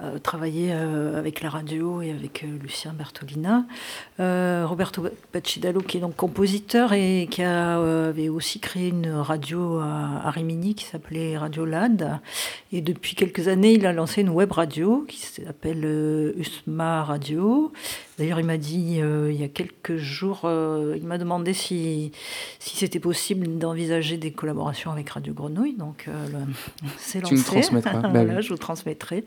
[0.00, 3.66] euh, travaillé euh, avec la radio et avec euh, Lucien Bertolina.
[4.20, 10.76] Roberto Pacidalo, qui est donc compositeur et qui avait aussi créé une radio à, Rimini
[10.76, 12.20] qui s'appelait Radio LAD.
[12.70, 15.84] Et depuis quelques années, il a lancé une web radio qui s'appelle
[16.36, 17.72] Usma Radio.
[18.18, 22.12] D'ailleurs, il m'a dit il y a quelques jours, il m'a demandé si,
[22.58, 25.74] si c'était possible d'envisager des collaborations avec Radio Grenouille.
[25.74, 26.08] Donc,
[26.98, 27.34] c'est lancé.
[27.34, 28.08] Tu me transmettras.
[28.08, 29.24] Bah je vous transmettrai.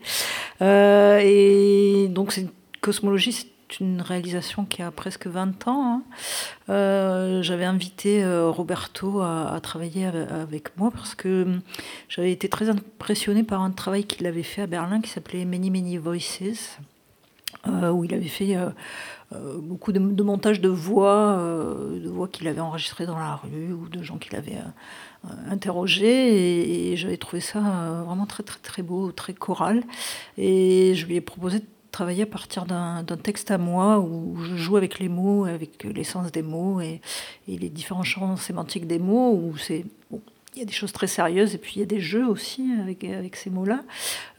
[0.60, 2.48] Euh, et donc, c'est
[2.80, 5.84] cosmologie, c'est une réalisation qui a presque 20 ans.
[5.84, 6.02] Hein.
[6.68, 11.58] Euh, j'avais invité euh, Roberto à, travailler avec, moi parce que
[12.08, 15.70] j'avais été très impressionnée par un travail qu'il avait fait à Berlin qui s'appelait Many
[15.70, 16.78] Many Voices,
[17.66, 18.56] où il avait fait
[19.30, 23.88] beaucoup de, de, montage de voix, de voix qu'il avait enregistrées dans la rue ou
[23.88, 24.58] de gens qu'il avait
[25.48, 29.82] interrogé et, j'avais trouvé ça euh, vraiment très très très beau, très choral.
[30.36, 34.56] Et je lui ai proposé de travailler à partir d'un texte à moi où je
[34.56, 37.00] joue avec les mots, avec l'essence des mots et,
[37.46, 39.84] les différents champs sémantiques des mots, où c'est
[40.54, 42.70] il y a des choses très sérieuses et puis il y a des jeux aussi
[42.80, 43.80] avec, avec ces mots-là.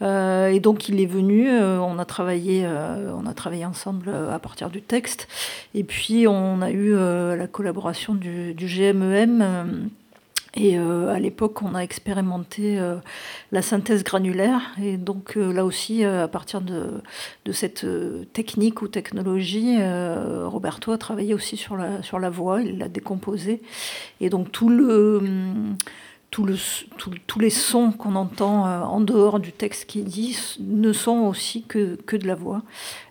[0.02, 4.38] Euh, et donc il est venu, euh, on, a travaillé, on a travaillé ensemble à
[4.38, 5.26] partir du texte.
[5.74, 9.90] Et puis on a eu la collaboration du, GMEM
[10.56, 12.96] et euh, à l'époque, on a expérimenté euh,
[13.50, 14.60] la synthèse granulaire.
[14.80, 17.02] Et donc euh, là aussi, à partir de,
[17.44, 17.86] de cette
[18.32, 19.76] technique ou technologie,
[20.44, 23.62] Roberto a travaillé aussi sur la, sur la voix, il l'a décomposée.
[24.20, 25.22] Et donc tout le...
[26.34, 26.56] Tout le,
[27.28, 31.94] tous les sons qu'on entend en dehors du texte qui dit ne sont aussi que,
[31.94, 32.62] que de la voix,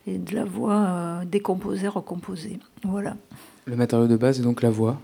[0.05, 2.59] et de la voix décomposée, recomposée.
[2.83, 3.15] Voilà.
[3.65, 4.99] Le matériau de base est donc la voix,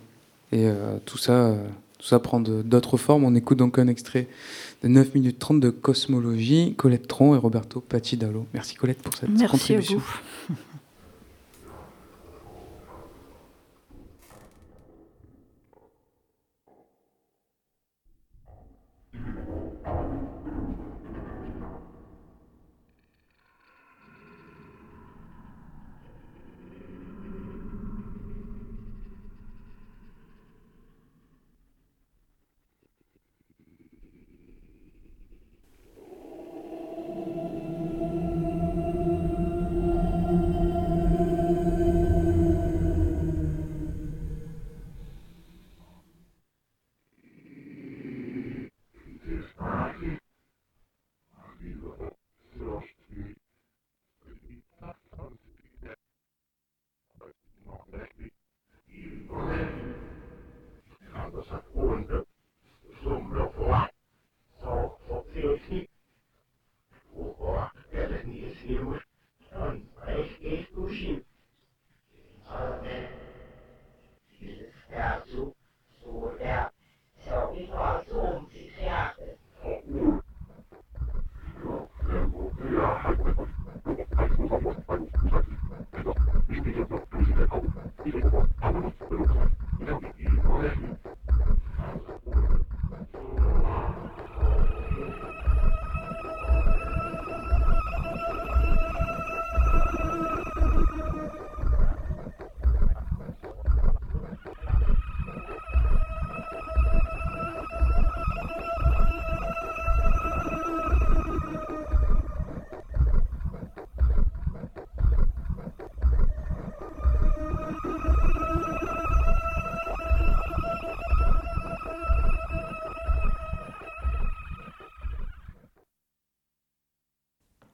[0.52, 0.68] et
[1.06, 1.56] tout ça
[2.00, 3.26] tout ça prend d'autres formes.
[3.26, 4.28] On écoute donc un extrait
[4.84, 8.48] de 9 minutes 30 de Cosmologie, Colette Tron et Roberto Pacidalo.
[8.54, 9.98] Merci Colette pour cette Merci contribution.
[9.98, 10.56] À vous.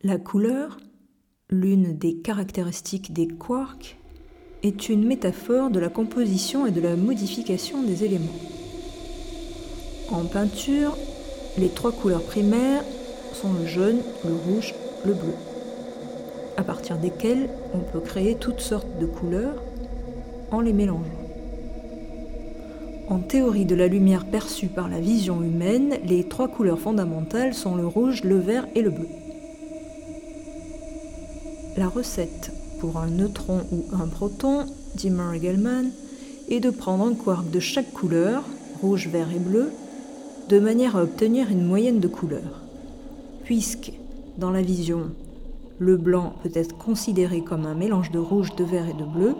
[0.07, 0.77] La couleur,
[1.49, 3.97] l'une des caractéristiques des quarks,
[4.61, 8.39] est une métaphore de la composition et de la modification des éléments.
[10.11, 10.95] En peinture,
[11.57, 12.83] les trois couleurs primaires
[13.33, 14.75] sont le jaune, le rouge,
[15.07, 15.33] le bleu,
[16.55, 19.59] à partir desquelles on peut créer toutes sortes de couleurs
[20.51, 21.01] en les mélangeant.
[23.09, 27.73] En théorie de la lumière perçue par la vision humaine, les trois couleurs fondamentales sont
[27.73, 29.07] le rouge, le vert et le bleu.
[31.77, 34.65] La recette pour un neutron ou un proton,
[34.95, 35.91] dit Murray-Gell-Mann,
[36.47, 38.43] est de prendre un quark de chaque couleur,
[38.81, 39.73] rouge, vert et bleu,
[40.47, 42.61] de manière à obtenir une moyenne de couleurs.
[43.43, 43.91] Puisque,
[44.37, 45.11] dans la vision,
[45.77, 49.35] le blanc peut être considéré comme un mélange de rouge, de vert et de bleu,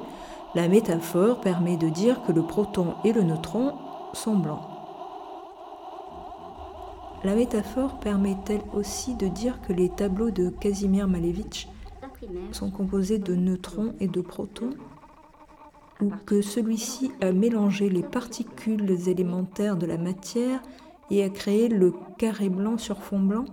[0.56, 3.74] la métaphore permet de dire que le proton et le neutron
[4.12, 4.64] sont blancs.
[7.24, 11.70] La métaphore permet-elle aussi de dire que les tableaux de Casimir Malevich
[12.52, 14.72] sont composés de neutrons et de protons
[16.02, 20.62] ou que celui-ci a mélangé les particules élémentaires de la matière
[21.10, 23.46] et a créé le carré blanc sur fond blanc.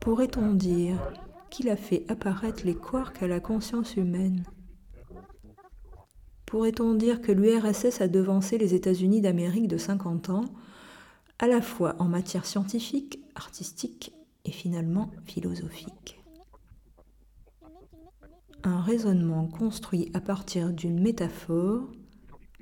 [0.00, 0.98] Pourrait-on dire
[1.50, 4.44] qu'il a fait apparaître les quarks à la conscience humaine?
[6.46, 10.44] Pourrait-on dire que l'URSS a devancé les États-Unis d'Amérique de 50 ans,
[11.38, 14.12] à la fois en matière scientifique, artistique
[14.44, 16.23] et finalement philosophique?
[18.66, 21.86] Un raisonnement construit à partir d'une métaphore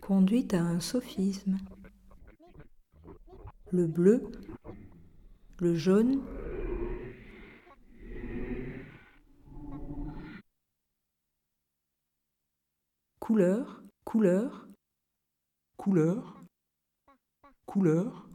[0.01, 1.59] conduit à un sophisme.
[3.71, 4.33] Le bleu,
[5.61, 6.21] le jaune,
[13.21, 14.67] couleur, couleur,
[15.77, 16.43] couleur,
[17.65, 18.32] couleur.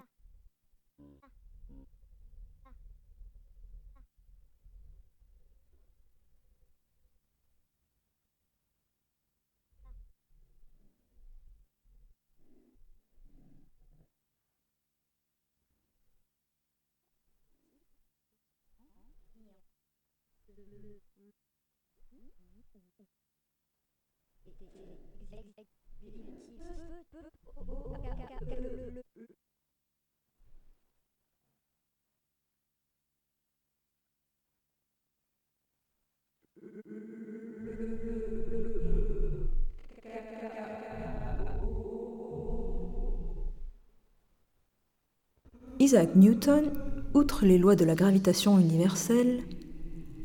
[45.79, 46.73] Isaac Newton,
[47.13, 49.43] outre les lois de la gravitation universelle,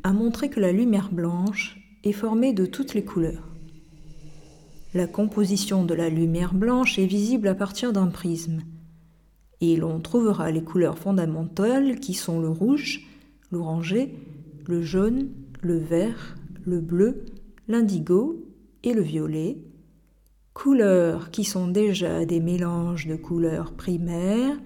[0.03, 3.52] a montré que la lumière blanche est formée de toutes les couleurs.
[4.95, 8.61] La composition de la lumière blanche est visible à partir d'un prisme,
[9.63, 13.07] et l'on trouvera les couleurs fondamentales qui sont le rouge,
[13.51, 14.15] l'orangé,
[14.67, 15.31] le jaune,
[15.63, 16.37] le vert,
[16.67, 17.25] le bleu,
[17.69, 18.45] l'indigo
[18.83, 19.57] et le violet,
[20.53, 24.59] couleurs qui sont déjà des mélanges de couleurs primaires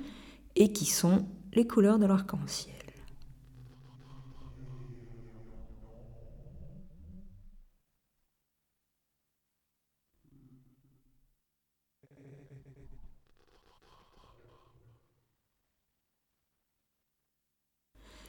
[0.56, 1.24] et qui sont
[1.54, 2.75] les couleurs de l'arc-en-ciel.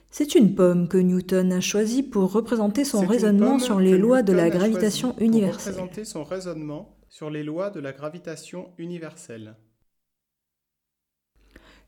[0.09, 4.33] C'est une pomme que Newton a choisie pour représenter son raisonnement sur les lois de
[4.33, 5.73] la gravitation universelle.
[5.73, 9.55] représenter son raisonnement sur les lois de la gravitation universelle.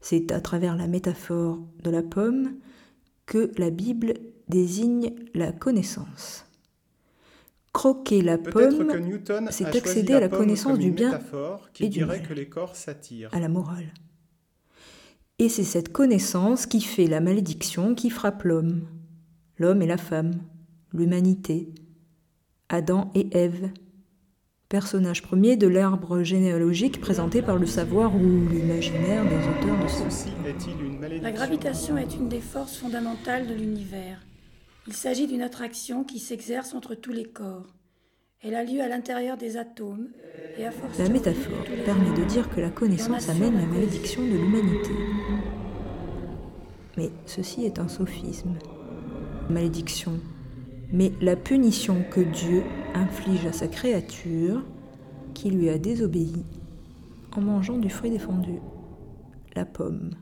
[0.01, 2.55] C'est à travers la métaphore de la pomme
[3.26, 4.13] que la Bible
[4.47, 6.45] désigne la connaissance.
[7.74, 8.91] Croquer la pomme,
[9.51, 11.20] c'est accéder à la connaissance du bien
[11.80, 13.30] et du mal, que les corps s'attirent.
[13.32, 13.93] à la morale.
[15.41, 18.85] Et c'est cette connaissance qui fait la malédiction qui frappe l'homme,
[19.57, 20.33] l'homme et la femme,
[20.91, 21.73] l'humanité,
[22.67, 23.71] Adam et Ève,
[24.67, 30.29] personnage premier de l'arbre généalogique présenté par le savoir ou l'imaginaire des auteurs de ceci.
[31.21, 34.19] La gravitation est une des forces fondamentales de l'univers.
[34.87, 37.78] Il s'agit d'une attraction qui s'exerce entre tous les corps.
[38.41, 40.09] Elle a lieu à l'intérieur des atomes
[40.57, 44.31] et à force La métaphore permet de dire que la connaissance amène la malédiction de
[44.31, 44.91] l'humanité.
[46.97, 48.57] Mais ceci est un sophisme.
[49.49, 50.19] Malédiction
[50.91, 52.63] mais la punition que Dieu
[52.93, 54.63] inflige à sa créature
[55.33, 56.43] qui lui a désobéi
[57.35, 58.59] en mangeant du fruit défendu,
[59.55, 60.15] la pomme.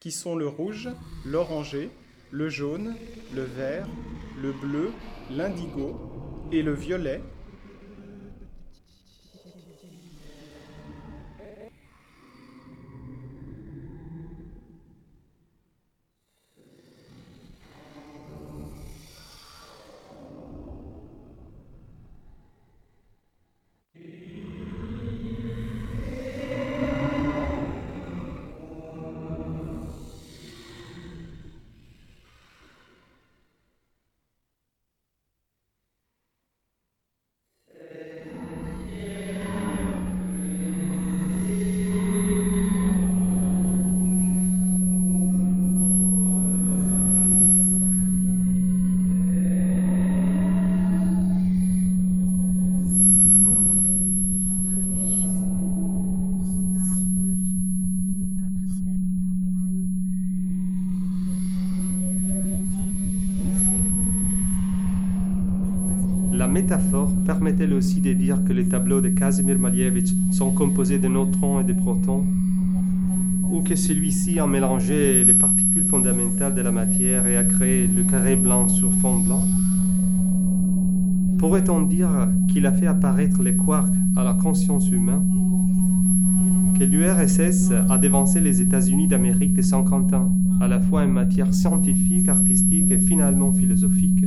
[0.00, 0.90] Qui sont le rouge,
[1.24, 1.90] l'oranger,
[2.30, 2.94] le jaune,
[3.34, 3.88] le vert,
[4.42, 4.92] le bleu,
[5.30, 5.96] l'indigo
[6.52, 7.20] et le violet
[66.56, 71.60] métaphore, permettez-le aussi de dire que les tableaux de Casimir Malievich sont composés de neutrons
[71.60, 72.24] et de protons,
[73.50, 78.02] ou que celui-ci a mélangé les particules fondamentales de la matière et a créé le
[78.04, 79.44] carré blanc sur fond blanc.
[81.38, 85.22] Pourrait-on dire qu'il a fait apparaître les quarks à la conscience humaine
[86.78, 91.52] Que l'URSS a dévancé les États-Unis d'Amérique de 50 ans, à la fois en matière
[91.54, 94.25] scientifique, artistique et finalement philosophique?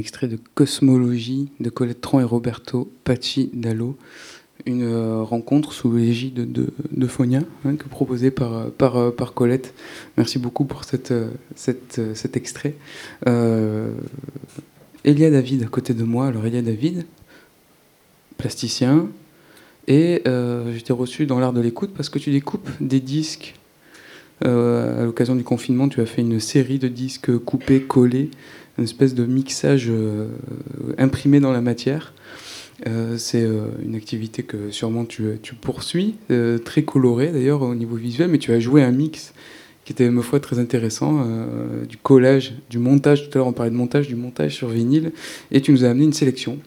[0.00, 3.96] Extrait de Cosmologie de Colette Tron et Roberto Pacci Dallo,
[4.66, 9.74] une euh, rencontre sous l'égide de, Fonia, hein, proposée par, par, par, Colette.
[10.16, 11.12] Merci beaucoup pour cet
[12.34, 12.74] extrait.
[13.28, 13.92] Euh,
[15.04, 16.26] Elia David à côté de moi.
[16.26, 17.06] Alors Elia David,
[18.36, 19.08] plasticien,
[19.86, 23.54] et euh, j'étais reçu dans l'art de l'écoute parce que tu découpes des disques.
[24.42, 28.30] à l'occasion du confinement, tu as fait une série de disques coupés, collés,
[28.80, 30.28] une espèce de mixage euh,
[30.96, 32.14] imprimé dans la matière.
[32.86, 36.14] Euh, c'est euh, une activité que sûrement tu, tu poursuis,
[36.64, 39.34] très colorée d'ailleurs au niveau visuel, mais tu as joué un mix
[39.84, 41.26] qui était, ma foi, très intéressant,
[41.88, 45.10] du collage, du montage, tout à l'heure on parlait de montage, du montage sur vinyle,
[45.50, 46.58] et tu nous as amené une sélection.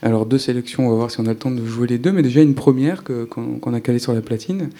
[0.00, 2.12] Alors deux sélections, on va voir si on a le temps de jouer les deux,
[2.12, 4.70] mais déjà une première qu'on a calée sur la platine.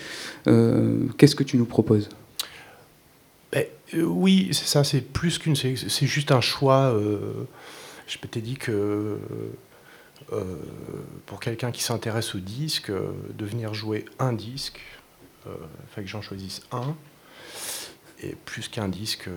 [0.46, 2.08] Qu'est-ce que tu nous proposes?
[3.94, 5.56] Oui, c'est ça, c'est plus qu'une.
[5.56, 6.94] C'est juste un choix.
[6.94, 7.18] Euh,
[8.06, 9.18] je m'étais dit que
[10.32, 10.44] euh,
[11.26, 14.80] pour quelqu'un qui s'intéresse au disque, de venir jouer un disque,
[15.44, 16.94] il que j'en choisisse un,
[18.22, 19.28] et plus qu'un disque,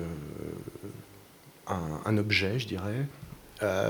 [1.68, 3.08] un, objet, je dirais.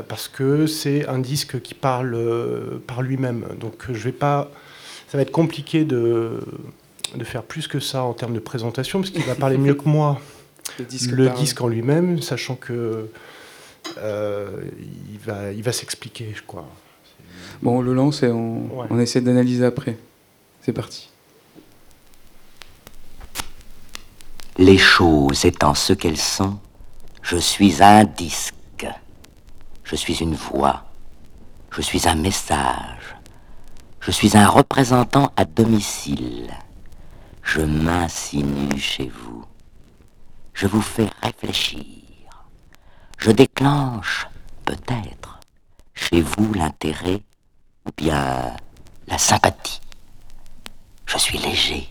[0.08, 3.46] parce que c'est un disque qui parle par lui-même.
[3.60, 4.50] Donc je vais pas.
[5.08, 6.40] Ça va être compliqué de
[7.24, 10.20] faire plus que ça en termes de présentation, parce qu'il va parler mieux que moi
[10.80, 13.10] le disque, en lui-même, sachant que
[13.98, 14.62] euh,
[15.12, 16.68] il va, il va s'expliquer, je crois.
[17.62, 19.98] Bon, on le lance et on, on essaie d'analyser après.
[20.62, 21.10] C'est parti.
[24.58, 26.60] Les choses étant ce qu'elles sont,
[27.22, 28.88] je suis un disque,
[29.84, 30.86] je suis une voix,
[31.72, 33.16] je suis un message,
[34.00, 36.50] je suis un représentant à domicile,
[37.44, 39.46] je m'insinue chez vous
[40.56, 42.02] je vous fais réfléchir.
[43.18, 44.28] Je déclenche,
[44.64, 45.40] peut-être,
[45.94, 47.22] chez vous l'intérêt
[47.86, 48.56] ou bien
[49.08, 49.82] la sympathie.
[51.06, 51.90] Je suis léger,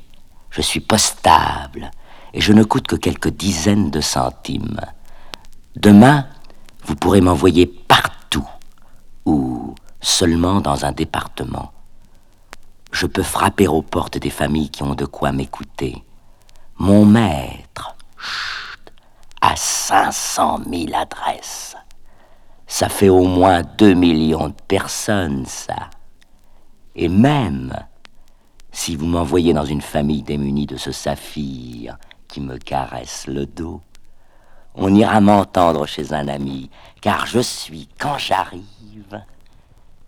[0.50, 1.90] je suis postable,
[2.32, 4.80] et je ne coûte que quelques dizaines de centimes.
[5.76, 6.26] Demain,
[6.84, 8.48] vous pourrez m'envoyer partout,
[9.26, 11.72] ou seulement dans un département.
[12.92, 16.02] Je peux frapper aux portes des familles qui ont de quoi m'écouter.
[16.78, 17.94] Mon maître,
[19.44, 21.76] à 500 000 adresses.
[22.66, 25.90] Ça fait au moins 2 millions de personnes, ça.
[26.96, 27.74] Et même,
[28.72, 33.82] si vous m'envoyez dans une famille démunie de ce saphir qui me caresse le dos,
[34.76, 36.70] on ira m'entendre chez un ami,
[37.02, 39.22] car je suis, quand j'arrive,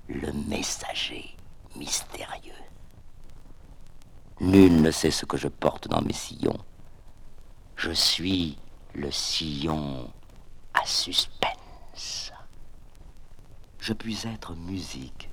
[0.09, 1.37] le messager
[1.77, 2.53] mystérieux.
[4.41, 6.59] Nul ne sait ce que je porte dans mes sillons.
[7.77, 8.57] Je suis
[8.97, 10.11] le sillon
[10.73, 12.33] à suspense.
[13.79, 15.29] Je puis être musique,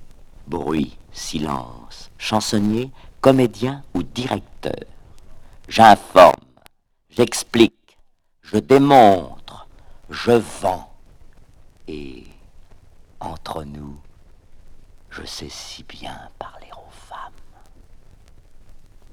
[0.46, 2.90] bruit, silence, chansonnier,
[3.20, 4.84] comédien ou directeur.
[5.66, 6.44] J'informe,
[7.08, 7.98] j'explique,
[8.42, 9.66] je démontre,
[10.10, 10.90] je vends.
[11.88, 12.24] Et
[13.20, 13.98] entre nous,
[15.10, 16.63] je sais si bien parler.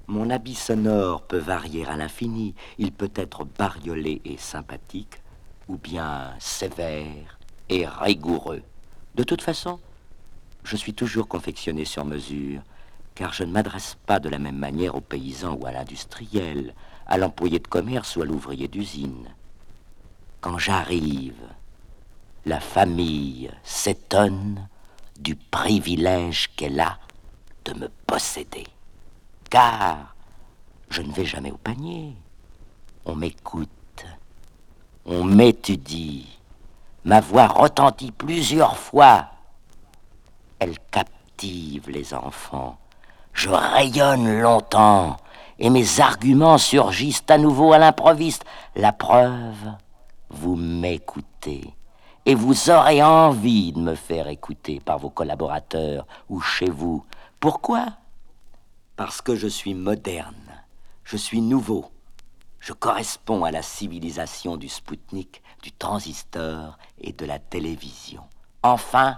[0.08, 2.54] Mon habit sonore peut varier à l'infini.
[2.78, 5.22] Il peut être bariolé et sympathique,
[5.68, 7.39] ou bien sévère
[7.70, 8.64] et rigoureux.
[9.16, 9.80] De toute façon,
[10.64, 12.62] je suis toujours confectionné sur mesure,
[13.16, 16.74] car je ne m'adresse pas de la même manière au paysan ou à l'industriel,
[17.08, 19.28] à l'employé de commerce ou à l'ouvrier d'usine.
[20.39, 21.36] Quand j'arrive,
[22.45, 24.68] la famille s'étonne
[25.20, 26.97] du privilège qu'elle a
[27.66, 28.66] de me posséder.
[29.52, 30.16] Car
[30.89, 32.16] je ne vais jamais au panier.
[33.06, 34.06] On m'écoute,
[35.06, 36.39] on m'étudie.
[37.04, 39.28] Ma voix retentit plusieurs fois.
[40.58, 42.78] Elle captive les enfants.
[43.34, 45.18] Je rayonne longtemps
[45.60, 48.45] et mes arguments surgissent à nouveau à l'improviste.
[48.78, 49.74] La preuve,
[50.30, 51.76] vous m'écoutez
[52.26, 57.04] et vous aurez envie de me faire écouter par vos collaborateurs ou chez vous.
[57.41, 57.86] Pourquoi?
[59.04, 60.62] Parce que je suis moderne,
[61.04, 61.91] je suis nouveau,
[62.60, 68.22] je corresponds à la civilisation du Spoutnik, du transistor et de la télévision.
[68.62, 69.18] Enfin,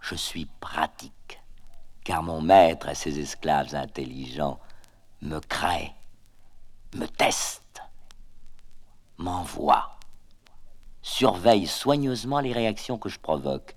[0.00, 1.40] je suis pratique,
[2.02, 4.58] car mon maître et ses esclaves intelligents
[5.20, 5.94] me créent,
[6.96, 7.80] me testent,
[9.18, 10.00] m'envoient
[11.00, 13.76] surveille soigneusement les réactions que je provoque,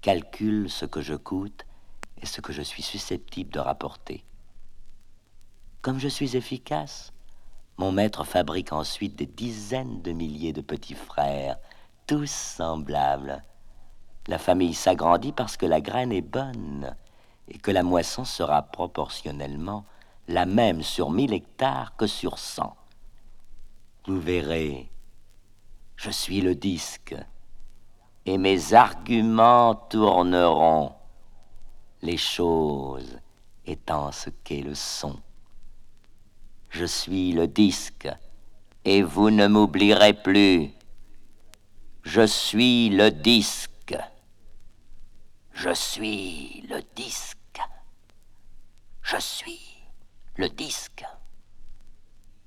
[0.00, 1.64] calcule ce que je coûte
[2.20, 4.24] et ce que je suis susceptible de rapporter.
[5.86, 7.12] Comme je suis efficace,
[7.76, 11.58] mon maître fabrique ensuite des dizaines de milliers de petits frères,
[12.08, 13.44] tous semblables.
[14.26, 16.96] La famille s'agrandit parce que la graine est bonne
[17.46, 19.84] et que la moisson sera proportionnellement
[20.26, 22.76] la même sur mille hectares que sur cent.
[24.06, 24.90] Vous verrez,
[25.94, 27.14] je suis le disque,
[28.24, 30.94] et mes arguments tourneront,
[32.02, 33.20] les choses
[33.66, 35.20] étant ce qu'est le son.
[36.70, 38.08] Je suis le disque,
[38.84, 40.70] et vous ne m'oublierez plus.
[42.02, 43.96] Je suis le disque.
[45.52, 47.60] Je suis le disque.
[49.02, 49.60] Je suis
[50.36, 51.04] le disque.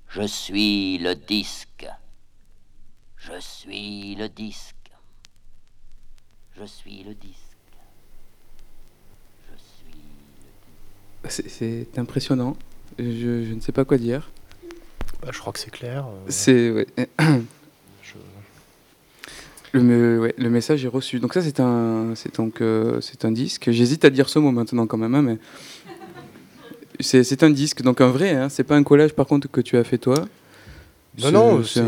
[0.08, 1.86] Je suis le disque.
[3.16, 4.90] Je suis le disque.
[6.56, 7.36] Je suis le disque.
[11.28, 12.56] C'est impressionnant.
[12.98, 14.30] Je, ne sais pas quoi dire.
[15.22, 16.06] Bah, je crois que c'est clair.
[16.06, 16.26] Euh.
[16.28, 16.70] C'est.
[16.70, 16.86] Ouais.
[19.72, 21.20] Le, le, message est reçu.
[21.20, 23.70] Donc ça, c'est un, c'est donc, euh, c'est un disque.
[23.70, 25.38] J'hésite à dire ce mot maintenant quand même, hein, mais
[26.98, 28.30] c'est, un disque, donc un vrai.
[28.30, 28.48] Hein.
[28.48, 30.26] C'est pas un collage par contre que tu as fait toi.
[31.18, 31.84] Non, non, c'est,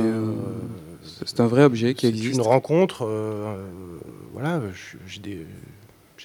[1.27, 2.35] c'est un vrai objet qui existe.
[2.35, 3.05] C'est une rencontre.
[3.07, 3.57] Euh,
[4.33, 4.61] voilà,
[5.07, 5.47] j'ai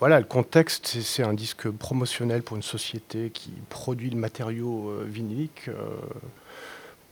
[0.00, 5.68] voilà, le contexte, c'est un disque promotionnel pour une société qui produit le matériau vinylique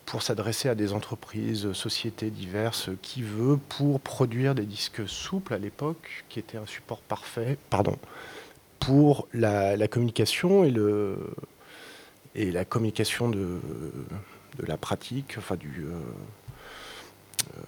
[0.07, 5.59] pour s'adresser à des entreprises, sociétés diverses, qui veut pour produire des disques souples à
[5.59, 7.59] l'époque, qui était un support parfait.
[7.69, 7.97] Pardon
[8.81, 13.61] pour la, communication et, la communication de,
[14.67, 15.85] la pratique, enfin du.
[15.87, 17.59] Euh,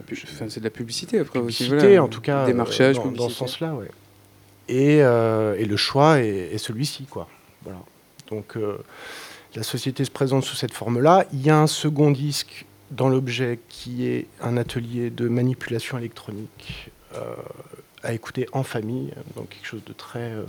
[0.00, 2.46] euh, c'est de la publicité après publicité, en tout cas.
[2.46, 3.86] Démarchage, dans, dans ce sens-là, oui.
[4.68, 7.28] Et, euh, et, le choix est, celui-ci, quoi.
[7.64, 7.80] Voilà.
[8.30, 8.56] Donc
[9.56, 11.26] la société se présente sous cette forme-là.
[11.32, 16.92] Il y a un second disque dans l'objet qui est un atelier de manipulation électronique
[18.02, 20.44] à écouter en famille, donc quelque chose de très euh,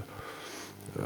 [1.00, 1.04] euh,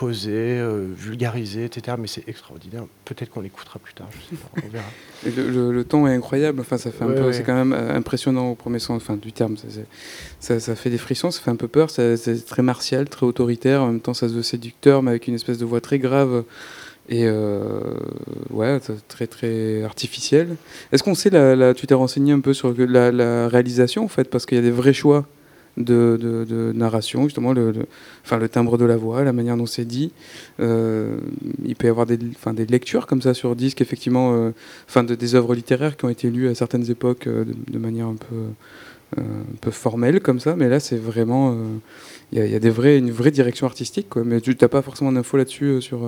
[0.00, 1.98] posé, euh, vulgarisé, etc.
[2.00, 2.84] Mais c'est extraordinaire.
[3.04, 5.50] Peut-être qu'on l'écoutera plus tard, je sais pas, on verra.
[5.52, 8.54] le, le, ton est incroyable, enfin, ça fait un peu, c'est quand même impressionnant au
[8.54, 9.56] premier sens enfin, du terme.
[10.38, 13.82] Ça, ça, fait des frissons, ça fait un peu peur, c'est très martial, très autoritaire,
[13.82, 16.44] en même temps ça se veut séducteur, mais avec une espèce de voix très grave
[17.10, 17.80] et euh,
[18.48, 20.56] ouais, très très artificiel.
[20.92, 24.46] Est-ce qu'on sait, la, tu t'es renseigné un peu sur la, réalisation en fait, parce
[24.46, 25.26] qu'il y a des vrais choix
[25.76, 30.12] de, narration, justement, le, le timbre de la voix, la manière dont c'est dit.
[30.60, 31.18] Euh,
[31.64, 34.50] il peut y avoir des, enfin, des lectures comme ça sur disque, effectivement, euh,
[34.88, 38.16] enfin, de, des œuvres littéraires qui ont été lues à certaines époques de, manière un
[38.16, 41.56] peu, un peu formelle comme ça, mais là c'est vraiment,
[42.32, 44.22] il y, a, des vrais, une vraie direction artistique, quoi.
[44.24, 46.00] mais tu n'as pas forcément d'infos là-dessus sur.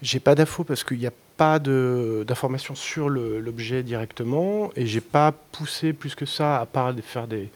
[0.00, 5.32] J'ai pas d'infos parce qu'il n'y a pas d'informations sur l'objet directement et j'ai pas
[5.52, 7.50] poussé plus que ça à part de faire des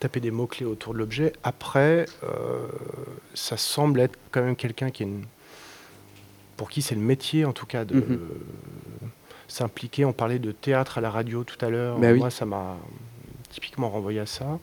[0.00, 1.32] taper des mots clés autour de l'objet.
[1.42, 2.66] Après, euh,
[3.34, 5.24] ça semble être quand même quelqu'un qui est une,
[6.56, 8.20] pour qui c'est le métier en tout cas de mhm.
[9.48, 10.04] s'impliquer.
[10.04, 11.98] On parlait de théâtre à la radio tout à l'heure.
[11.98, 12.76] Bah Moi, ça m'a
[13.50, 14.58] typiquement renvoyé à ça.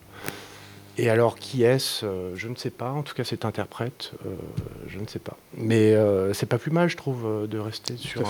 [0.98, 2.92] Et alors, qui est-ce euh, Je ne sais pas.
[2.92, 4.36] En tout cas, cet interprète, euh,
[4.88, 5.38] je ne sais pas.
[5.56, 8.24] Mais euh, c'est pas plus mal, je trouve, de rester sur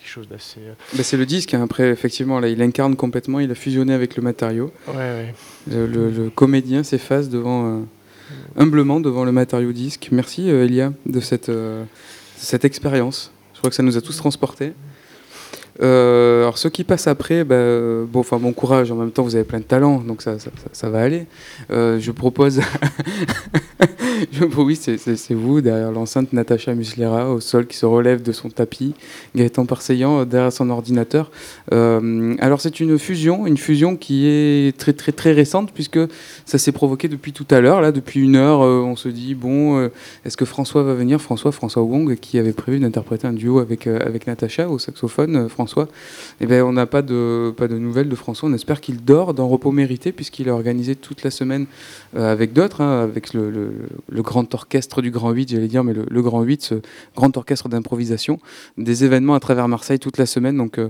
[0.00, 0.60] quelque chose d'assez.
[0.94, 1.54] Bah, c'est le disque.
[1.54, 1.62] Hein.
[1.62, 3.40] Après, effectivement, là, il incarne complètement.
[3.40, 4.72] Il a fusionné avec le matériau.
[4.88, 5.34] Ouais,
[5.68, 7.86] Le, comédien s'efface devant
[8.56, 10.08] humblement devant le matériau disque.
[10.12, 11.50] Merci, Elia, de cette
[12.36, 13.32] cette expérience.
[13.54, 14.72] Je crois que ça nous a tous transportés.
[15.82, 17.56] Euh, alors ceux qui passent après, bah,
[18.06, 18.90] bon, enfin bon courage.
[18.92, 20.36] En même temps, vous avez plein de talent, donc ça,
[20.72, 21.26] ça, va aller.
[21.70, 22.60] Euh, je propose,
[24.32, 28.50] je, oui, c'est vous derrière l'enceinte, Natacha Muslera au sol qui se relève de son
[28.50, 28.94] tapis,
[29.34, 31.30] Gaëtan Parseillant euh, derrière son ordinateur.
[31.70, 36.00] alors c'est une fusion, une fusion qui est très très très récente puisque
[36.44, 37.80] ça s'est provoqué depuis tout à l'heure.
[37.80, 39.88] Là, depuis une heure, on se dit bon,
[40.24, 43.86] est-ce que François va venir François, François Wong, qui avait prévu d'interpréter un duo avec
[43.86, 45.48] avec Natacha au saxophone.
[45.48, 45.88] François François,
[46.40, 48.48] eh ben, on n'a pas de, pas de nouvelles de François.
[48.48, 51.66] On espère qu'il dort dans repos mérité, puisqu'il a organisé toute la semaine
[52.16, 53.72] euh, avec d'autres, hein, avec le,
[54.10, 56.74] grand orchestre du Grand 8, j'allais dire, mais le, Grand 8, ce
[57.14, 58.40] grand orchestre d'improvisation,
[58.78, 60.56] des événements à travers Marseille toute la semaine.
[60.56, 60.88] Donc, euh,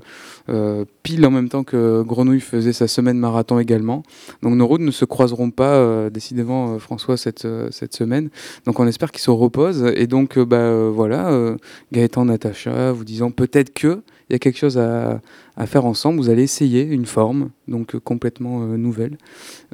[0.49, 4.03] euh, pile en même temps que Grenouille faisait sa semaine marathon également.
[4.43, 8.31] Donc, nos routes ne se croiseront pas, décidément, François, cette, cette semaine.
[8.65, 9.93] Donc, on espère qu'il se repose.
[9.95, 11.55] Et donc, bah, voilà,
[11.93, 15.21] Gaëtan, Natacha, vous disant peut-être que il y a quelque chose à,
[15.67, 16.21] faire ensemble.
[16.21, 19.19] Vous allez essayer une forme, donc euh, complètement euh, nouvelle,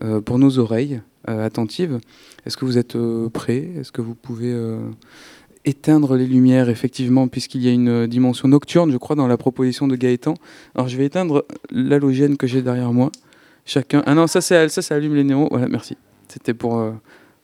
[0.02, 1.98] euh, pour nos oreilles attentives.
[2.46, 2.96] Est-ce que vous êtes
[3.32, 3.70] prêts?
[3.80, 4.54] Est-ce que vous pouvez
[5.64, 9.88] éteindre les lumières, effectivement, puisqu'il y a une dimension nocturne, je crois, dans la proposition
[9.88, 10.34] de Gaëtan?
[10.76, 13.10] Alors, je vais éteindre l'halogène que j'ai derrière moi.
[13.64, 14.04] Chacun.
[14.06, 15.48] Ah non, ça, ça, ça allume les néons.
[15.50, 15.96] Voilà, merci.
[16.28, 16.80] C'était pour.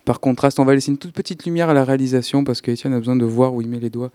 [0.04, 2.98] par contraste, on va laisser une toute petite lumière à la réalisation parce qu'Étienne a
[3.00, 4.12] besoin de voir où il met les doigts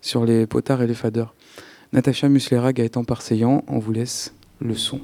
[0.00, 1.34] sur les potards et les faders.
[1.92, 5.00] Natacha Muslera, Gaëtan Parseillant, on vous laisse le son.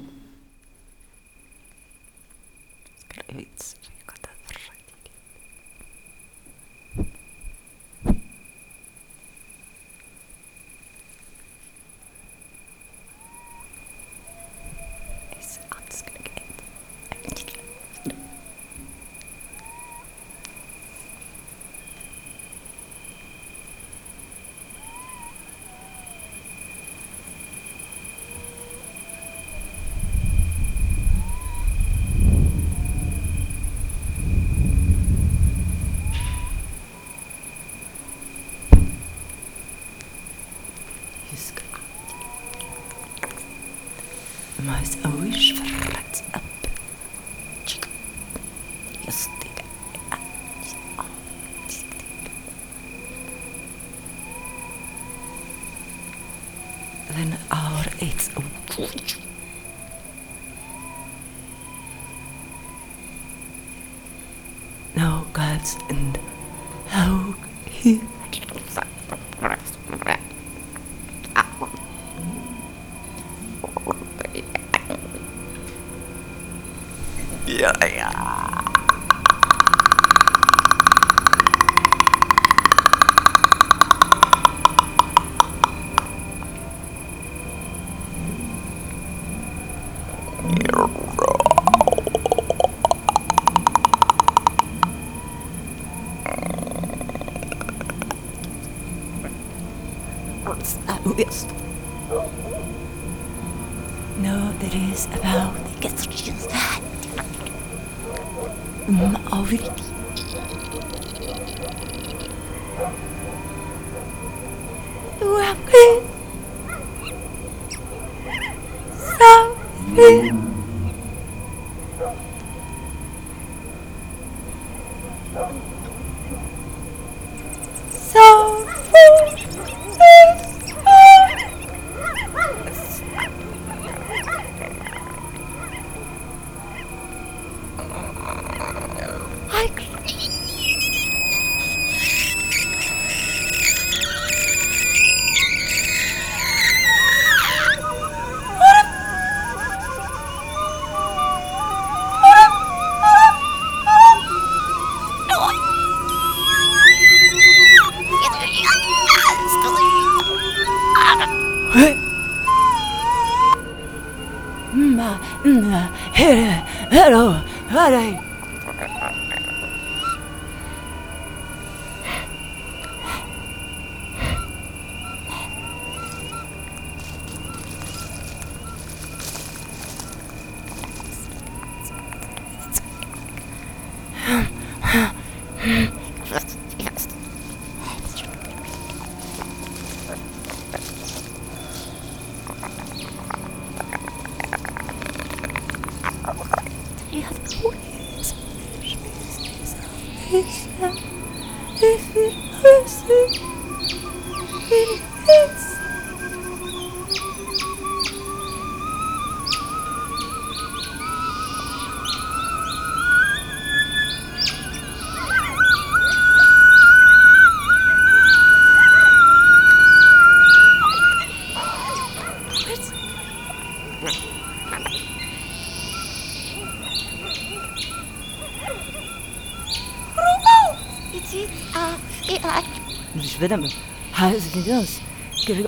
[233.47, 233.67] öyle mi?
[234.11, 235.01] Ha, siz?
[235.47, 235.65] Gerek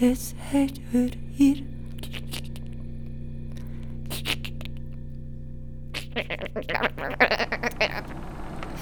[0.00, 0.68] es her
[1.38, 1.64] ir.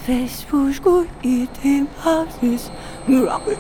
[0.07, 2.71] Fes fuşku itim hafsiz.
[3.09, 3.55] Nurabı.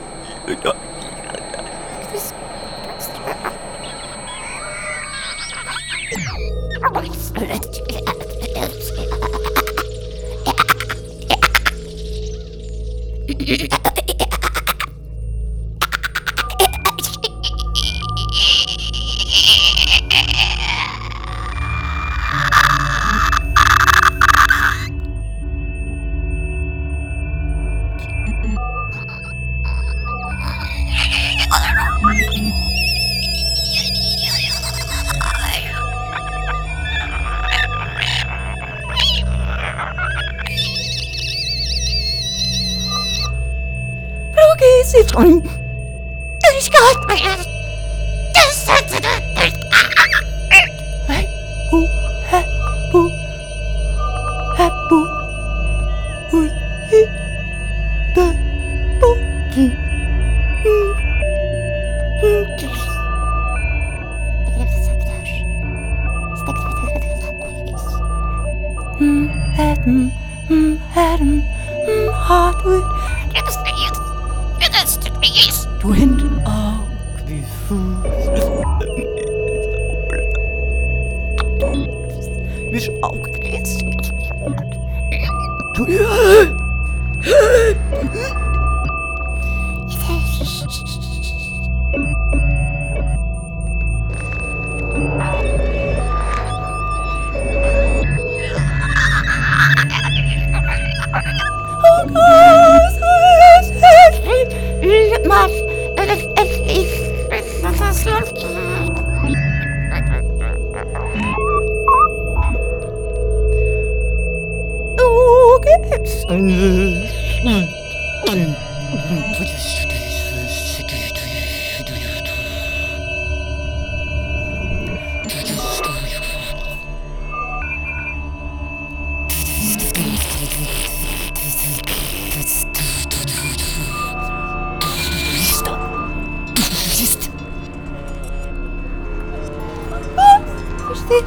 [141.08, 141.22] สี่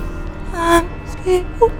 [0.52, 0.70] ห้า
[1.14, 1.74] สี่หก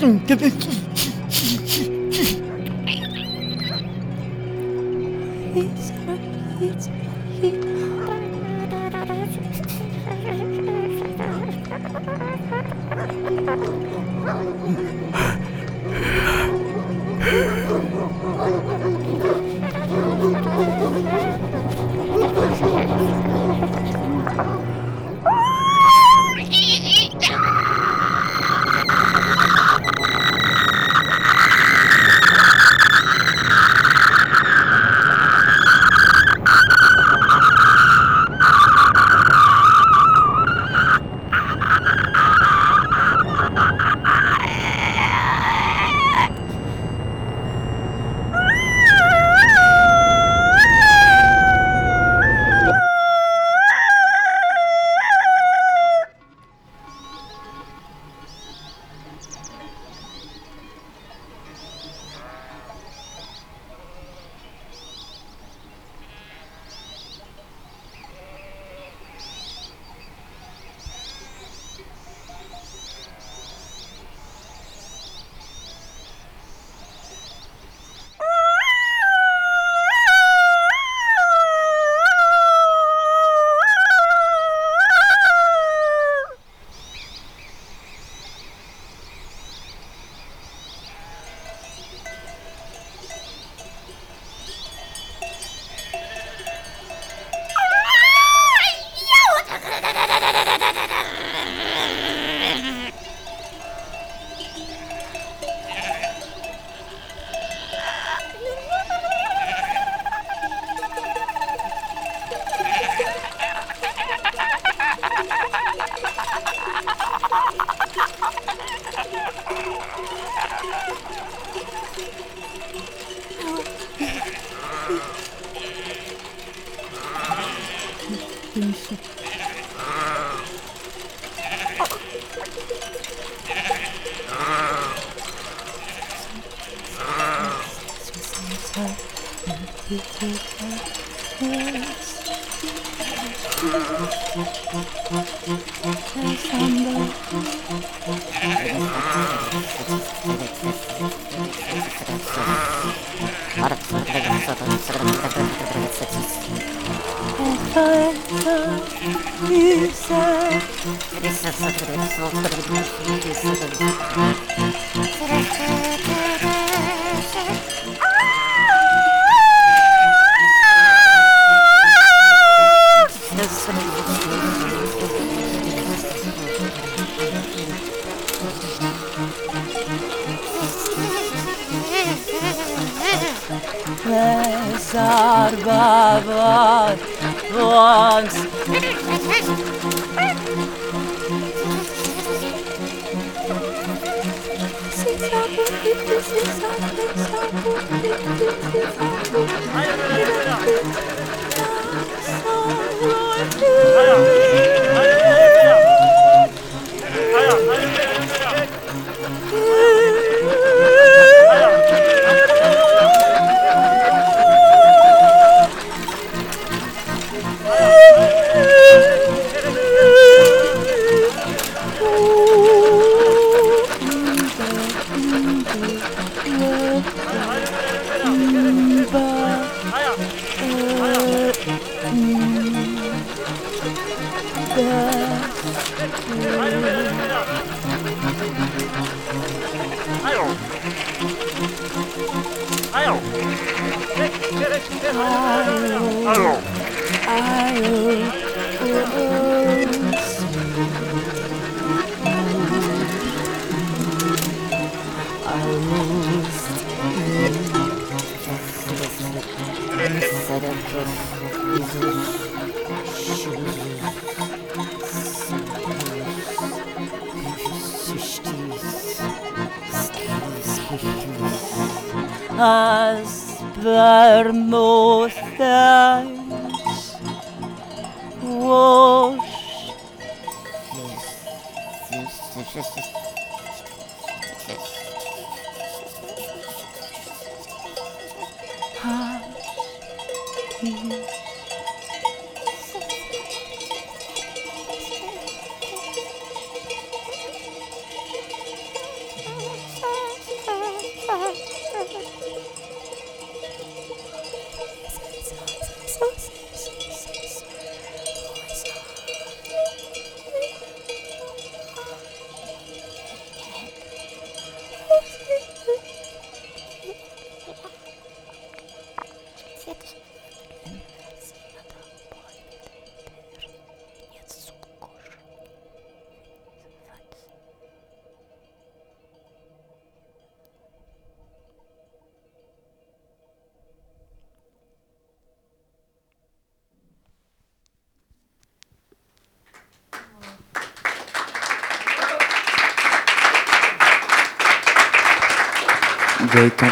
[0.00, 0.59] Get this.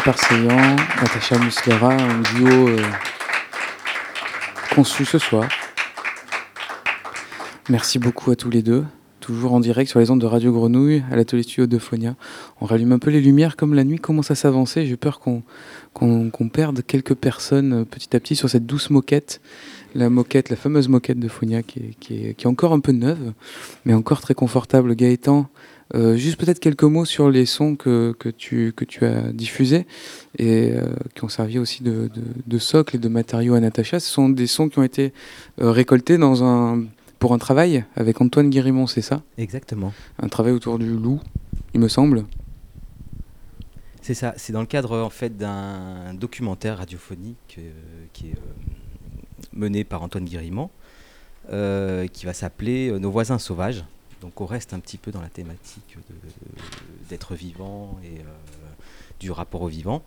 [0.09, 2.81] Natacha Muslera, un duo euh,
[4.73, 5.47] conçu ce soir.
[7.69, 8.85] Merci beaucoup à tous les deux.
[9.19, 12.15] Toujours en direct sur les ondes de Radio Grenouille, à l'atelier studio de Phonia.
[12.59, 14.87] On rallume un peu les lumières comme la nuit commence à s'avancer.
[14.87, 15.43] J'ai peur qu'on
[16.51, 19.41] perde quelques personnes euh, petit à petit sur cette douce moquette.
[19.93, 23.33] La moquette, la fameuse moquette de Phonia qui est encore un peu neuve,
[23.85, 24.95] mais encore très confortable.
[24.95, 25.49] Gaëtan,
[25.95, 29.87] euh, juste peut-être quelques mots sur les sons que, que, tu, que tu as diffusés
[30.37, 32.11] et euh, qui ont servi aussi de,
[32.45, 33.99] de, socle et de matériaux à Natacha.
[33.99, 35.13] Ce sont des sons qui ont été
[35.61, 36.83] euh, récoltés dans un,
[37.17, 39.23] pour un travail avec Antoine Guérimont, c'est ça?
[39.37, 39.93] Exactement.
[40.19, 41.19] Un travail autour du loup,
[41.73, 42.25] il me semble.
[44.01, 47.59] C'est ça, c'est dans le cadre en fait d'un documentaire radiophonique
[48.13, 48.35] qui est
[49.53, 50.69] mené par Antoine Guérimont,
[51.47, 53.83] qui va s'appeler Nos voisins sauvages.
[54.21, 55.97] Donc on reste un petit peu dans la thématique
[57.09, 58.23] d'être vivant et euh,
[59.19, 60.03] du rapport au vivant.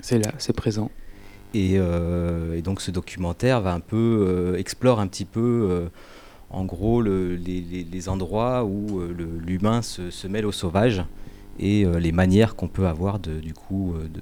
[0.00, 0.90] C'est là, c'est présent.
[1.54, 5.88] Et, euh, donc ce documentaire va un peu euh, explore un petit peu
[6.50, 11.04] en gros les, endroits où l'humain se, mêle au sauvage
[11.58, 14.20] et les manières qu'on peut avoir de, du coup de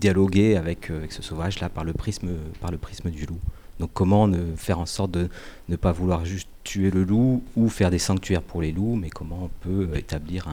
[0.00, 2.30] dialoguer avec, avec ce sauvage là par le prisme
[2.60, 3.38] par le prisme du loup.
[3.78, 5.28] Donc comment ne, faire en sorte de
[5.68, 9.08] ne pas vouloir juste tuer le loup ou faire des sanctuaires pour les loups, mais
[9.08, 10.48] comment on peut établir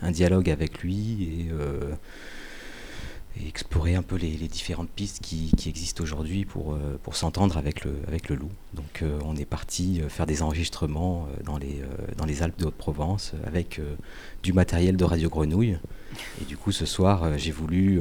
[0.00, 1.94] un, dialogue avec lui euh,
[3.36, 8.36] et, explorer un peu les, différentes pistes qui, existent aujourd'hui pour, euh, s'entendre avec le,
[8.36, 8.50] loup.
[8.72, 11.82] Donc euh, on est parti faire des enregistrements dans les,
[12.16, 13.80] dans les Alpes de Haute-Provence avec
[14.44, 15.76] du matériel de Radio Grenouille.
[16.40, 18.00] Et du coup ce soir j'ai voulu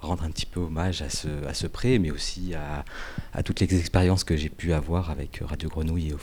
[0.00, 2.84] rendre un petit peu hommage à ce, à ce prêt, mais aussi à,
[3.32, 6.14] à toutes les expériences que j'ai pu avoir avec Radio Grenouille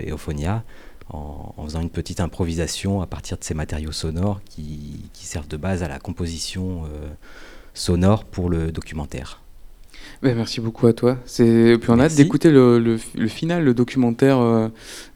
[0.00, 0.64] et Ophonia,
[1.10, 5.48] en, en, faisant une petite improvisation à partir de ces matériaux sonores qui, qui servent
[5.48, 7.08] de base à la composition euh,
[7.74, 9.40] sonore pour le documentaire.
[10.22, 11.18] Ben, merci beaucoup à toi.
[11.26, 14.68] C'est puis on a hâte d'écouter le, le, le, final, le documentaire euh,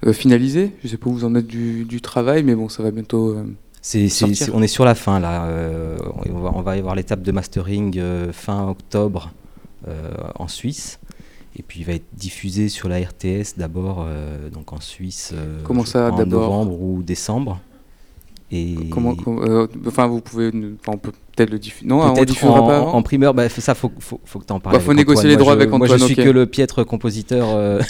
[0.05, 0.73] euh, finalisé.
[0.83, 3.37] Je sais pas où vous en êtes du, du, travail, mais bon, ça va bientôt
[4.53, 5.49] on est sur la fin là.
[6.25, 8.01] on, va, on va y avoir l'étape de mastering
[8.33, 9.33] fin octobre
[10.35, 10.99] en Suisse.
[11.59, 14.07] Et puis il va être diffusé sur la RTS d'abord,
[14.53, 15.33] donc en Suisse,
[15.65, 17.61] Comment ça, en novembre ou décembre.
[18.53, 19.17] Et comment,
[19.87, 20.53] enfin vous pouvez,
[20.87, 21.89] on peut peut-être le diffuser.
[21.89, 23.35] Non, peut on diffusera en, pas en primeur.
[23.35, 24.77] Bah, ça faut, faut, faut que tu en parles.
[24.77, 25.89] Il bah, faut négocier les droits avec Antoine.
[25.89, 27.81] Moi je suis que le piètre compositeur.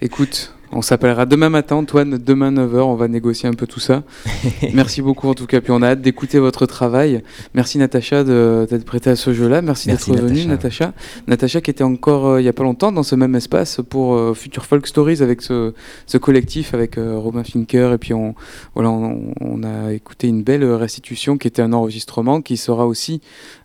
[0.00, 4.02] Écoute, on s'appellera demain matin, Antoine, demain 9h, on va négocier un peu tout ça.
[4.74, 7.22] Merci beaucoup en tout cas, puis on a hâte d'écouter votre travail.
[7.54, 9.62] Merci Natacha d'être prêtée à ce jeu-là.
[9.62, 10.92] Merci, d'être venue Natacha.
[11.26, 14.14] Natacha qui était encore euh, il n'y a pas longtemps dans ce même espace pour
[14.14, 15.72] euh, Future Folk Stories avec ce,
[16.20, 17.92] collectif, avec euh, Robin Finker.
[17.94, 18.34] Et puis on,
[18.74, 23.20] voilà, on, a écouté une belle restitution qui était un enregistrement qui sera aussi,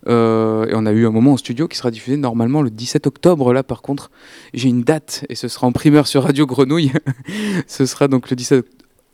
[0.07, 3.53] et on a eu un moment en studio qui sera diffusé normalement le 17 octobre.
[3.53, 4.09] Là par contre,
[4.53, 6.92] j'ai une date et ce sera en primeur sur Radio Grenouille.
[7.67, 8.65] Ce sera donc le 17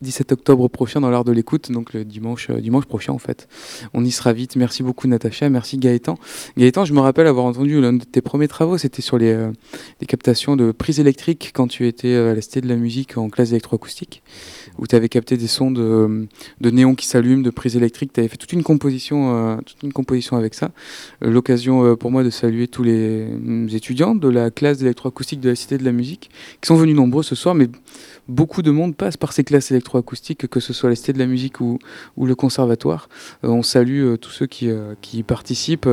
[0.01, 3.47] 17 octobre prochain dans l'art de l'écoute, donc le dimanche, euh, dimanche prochain en fait.
[3.93, 4.55] On y sera vite.
[4.55, 6.17] Merci beaucoup Natacha, merci Gaëtan.
[6.57, 9.51] Gaëtan, je me rappelle avoir entendu l'un de tes premiers travaux, c'était sur les, euh,
[10.07, 13.29] captations de prises électriques quand tu étais euh, à la Cité de la musique en
[13.29, 14.23] classe d'électroacoustique,
[14.79, 16.27] où tu avais capté des sons de,
[16.61, 18.13] de néons qui s'allument, de prises électriques.
[18.13, 20.71] Tu avais fait toute une composition, toute une composition avec ça.
[21.21, 23.27] L'occasion pour moi de saluer tous les
[23.73, 26.29] étudiants de la classe d'électroacoustique de la Cité de la musique,
[26.61, 27.67] qui sont venus nombreux ce soir, mais
[28.29, 31.25] beaucoup de monde passe par ces classes électroacoustiques, que ce soit la Cité de la
[31.25, 31.79] musique ou,
[32.21, 33.09] le conservatoire.
[33.43, 35.89] Euh, on salue euh, tous ceux qui, euh, qui participent,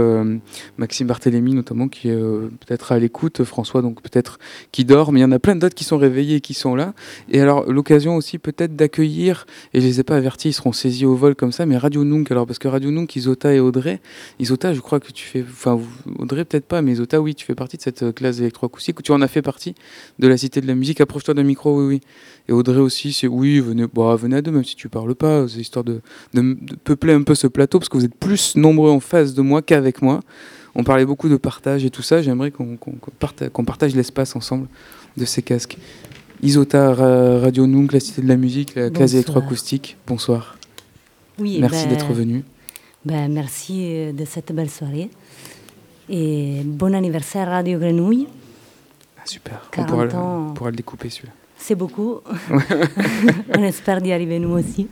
[0.76, 4.38] Maxime Barthélémy notamment, qui est peut-être à l'écoute, François donc peut-être
[4.70, 6.74] qui dort, mais il y en a plein d'autres qui sont réveillés et qui sont
[6.74, 6.92] là.
[7.30, 11.04] Et alors l'occasion aussi peut-être d'accueillir, et je les ai pas avertis, ils seront saisis
[11.04, 14.00] au vol comme ça, mais Radio Nunk, alors parce que Radio Nunk, Isota et Audrey,
[14.38, 15.80] Isota je crois que tu fais, enfin
[16.18, 19.12] Audrey peut-être pas, mais Isota oui, tu fais partie de cette classe électroacoustique, ou tu
[19.12, 19.74] en as fait partie
[20.18, 22.00] de la Cité de la musique, approche-toi d'un micro, oui oui.
[22.48, 25.48] Et Audrey aussi, c'est oui, venez, bah, venez à deux, même si tu parles pas.
[25.48, 26.00] C'est histoire de,
[26.34, 29.42] de, peupler un peu ce plateau, parce que vous êtes plus nombreux en face de
[29.42, 30.20] moi qu'avec moi.
[30.74, 32.22] On parlait beaucoup de partage et tout ça.
[32.22, 32.76] J'aimerais qu'on
[33.64, 34.68] partage, l'espace ensemble
[35.16, 35.78] de ces casques.
[36.42, 39.96] Isota, Radio Nunk, la Cité de la Musique, la classe électroacoustique.
[40.06, 40.58] Bonsoir.
[41.38, 42.44] Oui, merci ben, d'être venu.
[43.04, 45.10] Ben, merci euh, de cette belle soirée.
[46.08, 48.26] Et bon anniversaire Radio Grenouille.
[49.18, 49.68] Ah, super.
[49.76, 51.32] On pourra, on pourra le découper celui-là.
[51.58, 52.20] C'est beaucoup.
[53.56, 54.88] On espère d'y arriver nous aussi.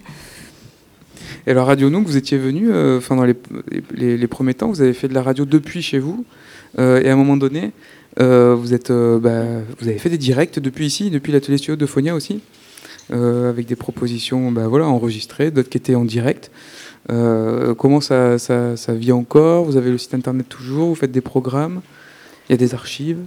[1.46, 3.36] Et alors Radio Nook, vous étiez venu, euh, enfin dans les,
[4.16, 6.24] les, premiers temps, vous avez fait de la radio depuis chez vous,
[6.78, 7.72] euh, et à un moment donné,
[8.20, 9.42] euh, vous êtes, bah,
[9.78, 12.40] vous avez fait des directs depuis ici, depuis l'atelier studio de Phonia aussi,
[13.10, 16.50] avec des propositions, bah, voilà, enregistrées, d'autres qui étaient en direct.
[17.08, 19.64] comment ça, ça, ça vit encore?
[19.64, 21.80] Vous avez le site internet toujours Vous faites des programmes
[22.48, 23.18] Il y a des archives?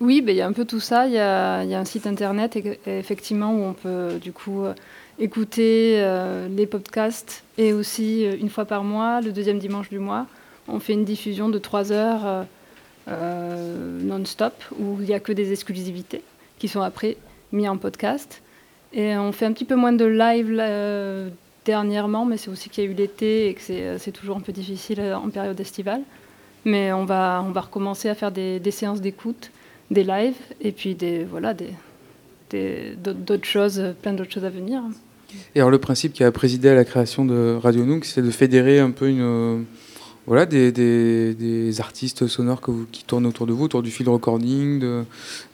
[0.00, 1.06] Oui, ben, il y a un peu tout ça.
[1.06, 4.74] Il y a, un site internet effectivement où on peut du coup euh,
[5.18, 9.98] écouter euh, les podcasts et aussi euh, une fois par mois, le deuxième dimanche du
[9.98, 10.26] mois,
[10.68, 12.46] on fait une diffusion de trois heures
[13.06, 16.22] non-stop où il n'y a que des exclusivités
[16.58, 17.16] qui sont après
[17.52, 18.42] mis en podcast.
[18.92, 21.30] Et on fait un petit peu moins de live
[21.64, 23.60] dernièrement, mais c'est aussi qu'il y a eu l'été et que
[23.98, 26.02] c'est toujours un peu difficile en période estivale.
[26.64, 29.50] Mais on va, on va recommencer à faire des séances d'écoute
[29.90, 34.82] des lives et puis des voilà des, d'autres choses, plein d'autres choses à venir.
[35.54, 38.30] Et alors le principe qui a présidé à la création de Radio Nook, c'est de
[38.30, 39.64] fédérer un peu une
[40.26, 44.08] voilà des, des, artistes sonores que vous, qui tournent autour de vous, autour du field
[44.08, 45.04] recording, de,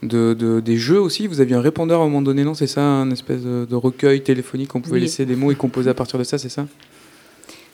[0.01, 1.27] de, des jeux aussi.
[1.27, 4.21] Vous aviez un répondeur à un moment donné, non C'est ça, un espèce de, recueil
[4.21, 6.65] téléphonique, on pouvait laisser des mots et composer à partir de ça, c'est ça?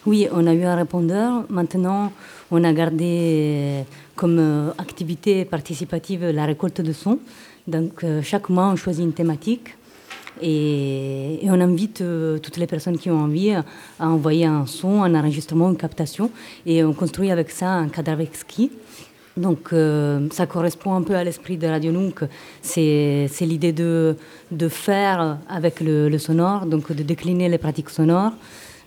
[0.06, 1.44] Oui, on a eu un répondeur.
[1.50, 2.12] Maintenant,
[2.52, 3.84] on a gardé
[4.16, 7.20] comme euh, activité participative la récolte de sons.
[7.68, 9.76] Donc euh, chaque mois, on choisit une thématique
[10.42, 13.64] et, on invite euh, toutes les personnes qui ont envie à
[14.00, 16.32] envoyer un son, un enregistrement, une captation.
[16.66, 18.72] Et on construit avec ça un avec ski.
[19.38, 19.74] Donc
[20.32, 22.28] ça correspond un peu à l'esprit de Radio Nunk.
[22.62, 24.18] C'est l'idée de,
[24.52, 28.34] de faire avec le, sonore, donc de décliner les pratiques sonores.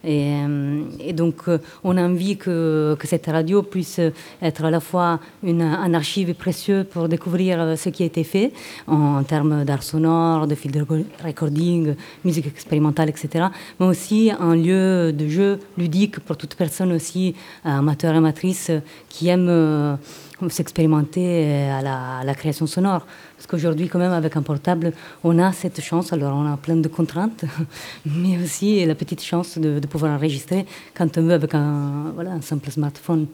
[0.05, 4.01] Euh, et, donc, euh, on a envie que, cette radio puisse
[4.41, 8.25] être à la fois une, un archive précieux pour découvrir euh, ce qui a été
[8.25, 8.53] fait
[8.87, 10.87] en, termes d'art sonore, de field
[11.23, 13.47] recording, musique expérimentale, etc.
[13.79, 17.35] Mais aussi un lieu de jeu ludique pour toute personne aussi,
[17.65, 18.71] amateur et amatrice,
[19.09, 19.99] qui aime
[20.51, 23.07] s'expérimenter à la, à la, création sonore.
[23.37, 24.93] Parce qu'aujourd'hui, quand même, avec un portable,
[25.25, 26.13] on a cette chance.
[26.13, 27.45] Alors, on a plein de contraintes,
[28.07, 32.41] mais aussi la petite chance de, pouvoir enregistrer quand on veut avec un, voilà, un
[32.41, 33.27] simple smartphone.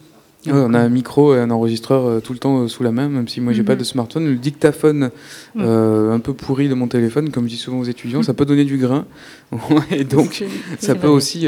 [0.47, 3.09] On a un micro et un enregistreur euh, tout le temps euh, sous la main,
[3.09, 3.81] même si moi j'ai pas mhm.
[3.81, 4.25] de smartphone.
[4.27, 5.11] Le dictaphone
[5.55, 5.63] mhm.
[5.65, 8.45] euh, un peu pourri de mon téléphone, comme je dis souvent aux étudiants, ça peut
[8.45, 9.07] donner du grain.
[9.91, 10.45] et donc
[10.79, 11.47] ça peut aussi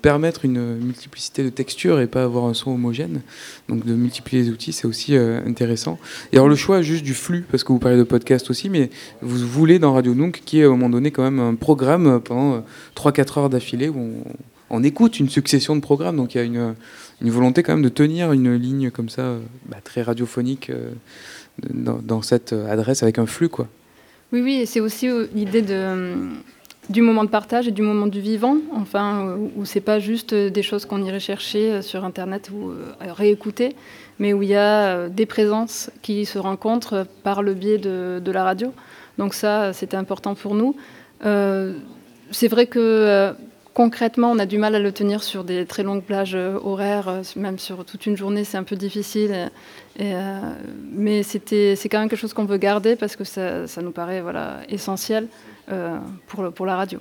[0.00, 3.20] permettre une multiplicité de textures et pas avoir un son homogène.
[3.68, 5.98] Donc de multiplier les outils, c'est aussi intéressant.
[6.32, 8.90] Et alors le choix juste du flux, parce que vous parlez de podcast aussi, mais
[9.20, 12.20] vous voulez dans Radio Nunk, qui est à un moment donné quand même un programme
[12.20, 12.64] pendant
[12.96, 14.24] 3-4 heures d'affilée où on,
[14.70, 16.16] on écoute une succession de programmes.
[16.16, 16.74] Donc il y a une
[17.22, 20.90] une volonté quand même de tenir une ligne comme ça, euh, bah, très radiophonique, euh,
[21.70, 23.48] dans, cette adresse avec un flux.
[23.48, 23.68] quoi.
[24.32, 25.62] Oui, oui, c'est aussi euh, l'idée
[26.88, 30.62] du moment de partage et du moment du vivant, enfin, où c'est pas juste des
[30.62, 33.76] choses qu'on irait chercher sur Internet ou réécouter,
[34.18, 38.42] mais où il y a des présences qui se rencontrent par le biais de la
[38.42, 38.72] radio.
[39.16, 40.74] Donc ça, c'était important pour nous.
[41.22, 43.32] c'est vrai que
[43.74, 47.08] Concrètement, on a du mal à le tenir sur des très longues plages euh, horaires,
[47.08, 49.50] euh, même sur toute une journée, c'est un peu difficile.
[49.98, 50.40] Euh,
[50.92, 51.40] mais c'est
[51.88, 55.28] quand même quelque chose qu'on veut garder parce que ça, nous paraît voilà, essentiel
[56.26, 56.98] pour, la radio.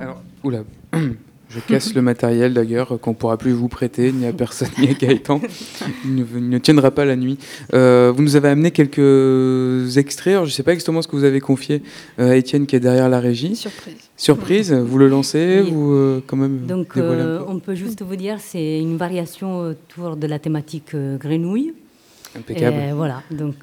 [0.00, 0.64] Alors, oula,
[1.54, 4.88] Je casse le matériel d'ailleurs qu'on ne pourra plus vous prêter, ni à personne, ni
[4.88, 5.40] à Gaëtan.
[6.04, 7.38] Il ne, tiendra pas la nuit.
[7.74, 10.36] Euh, vous nous avez amené quelques extraits.
[10.36, 11.82] je ne sais pas exactement ce que vous avez confié
[12.18, 13.56] à Étienne qui est derrière la régie.
[13.56, 13.94] Surprise.
[14.16, 18.38] Surprise, vous le lancez ou euh, quand même Donc euh, on peut juste vous dire
[18.40, 21.74] c'est une variation autour de la thématique grenouille.
[22.34, 22.76] Impeccable.
[22.78, 23.56] Et voilà, donc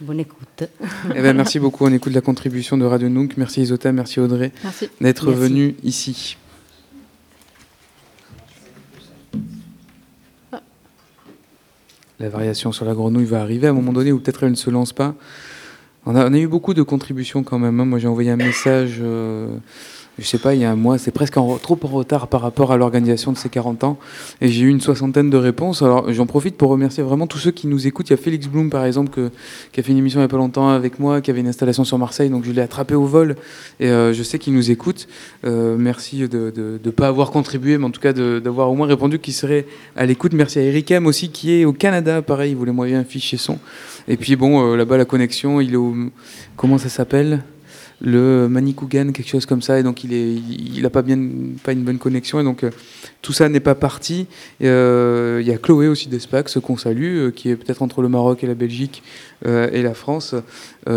[0.00, 0.64] Bonne écoute.
[1.14, 1.84] Eh ben, merci beaucoup.
[1.84, 3.36] On écoute la contribution de Radio Nook.
[3.36, 4.50] Merci Isota, merci Audrey
[5.00, 6.38] d'être venu ici.
[12.20, 14.56] La variation sur la grenouille va arriver à un moment donné où peut-être elle ne
[14.56, 15.14] se lance pas.
[16.06, 17.80] On a, eu beaucoup de contributions quand même.
[17.80, 17.84] Hein.
[17.84, 19.48] Moi, j'ai envoyé un message euh,
[20.18, 22.72] je sais pas, il y a un mois, c'est presque trop en retard par rapport
[22.72, 23.98] à l'organisation de ces 40 ans.
[24.40, 25.82] Et j'ai eu une soixantaine de réponses.
[25.82, 28.10] Alors j'en profite pour remercier vraiment tous ceux qui nous écoutent.
[28.10, 29.30] Il y a Félix Blum, par exemple,
[29.72, 31.48] qui a fait une émission il n'y a pas longtemps avec moi, qui avait une
[31.48, 33.36] installation sur Marseille, donc je l'ai attrapé au vol.
[33.78, 35.08] Et euh, je sais qu'il nous écoute.
[35.44, 36.52] Euh, merci de
[36.84, 39.66] ne pas avoir contribué, mais en tout cas d'avoir au moins répondu qu'il serait
[39.96, 40.32] à l'écoute.
[40.32, 43.38] Merci à Eric M aussi, qui est au Canada, pareil, il voulait m'envoyer un fichier
[43.38, 43.58] son.
[44.08, 45.94] Et puis bon, euh, là-bas, la connexion, il est au...
[46.56, 47.42] Comment ça s'appelle?
[48.00, 52.40] Le Manicougan, quelque chose comme ça, et donc il n'a il pas, une bonne connexion,
[52.40, 52.70] et donc euh,
[53.20, 54.26] tout ça n'est pas parti.
[54.62, 58.08] Euh, il y a Chloé aussi d'Espax, qu'on salue, euh, qui est peut-être entre le
[58.08, 59.02] Maroc et la Belgique
[59.46, 60.34] et la France.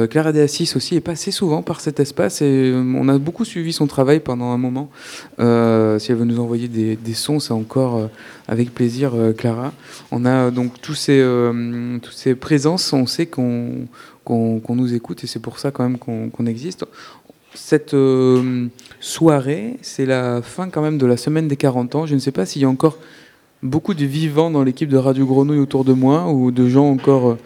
[0.09, 3.71] Clara de Assis aussi est passée souvent par cet espace, et on a beaucoup suivi
[3.71, 4.89] son travail pendant un moment.
[5.37, 8.09] si elle veut nous envoyer des, sons, c'est encore
[8.49, 9.71] avec plaisir, Clara.
[10.11, 13.87] On a donc tous ces présences, on sait qu'on
[14.23, 16.85] qu'on nous écoute et c'est pour ça quand même qu'on existe.
[17.55, 18.67] Cette euh,
[18.99, 22.05] soirée, c'est la fin quand même de la semaine des 40 ans.
[22.05, 22.97] Je ne sais pas s'il y a encore
[23.61, 27.31] beaucoup de vivants dans l'équipe de Radio Grenouille autour de moi ou de gens encore
[27.31, 27.37] euh,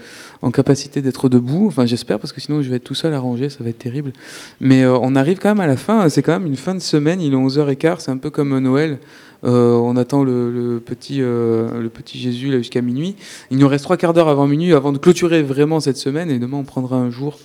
[0.41, 1.67] en capacité d'être debout.
[1.67, 3.79] Enfin, j'espère parce que sinon je vais être tout seul à ranger, ça va être
[3.79, 4.13] terrible.
[4.61, 6.07] Mais euh, on arrive quand même à la fin.
[6.09, 7.19] C'est quand même une fin de semaine.
[7.19, 7.99] Il est 11h15.
[7.99, 8.99] C'est un peu comme Noël.
[9.43, 13.15] On attend le, petit, le petit Jésus jusqu'à minuit.
[13.51, 16.29] Il nous reste trois quarts d'heure avant minuit avant de clôturer vraiment cette semaine.
[16.29, 17.37] Et demain, on prendra un jour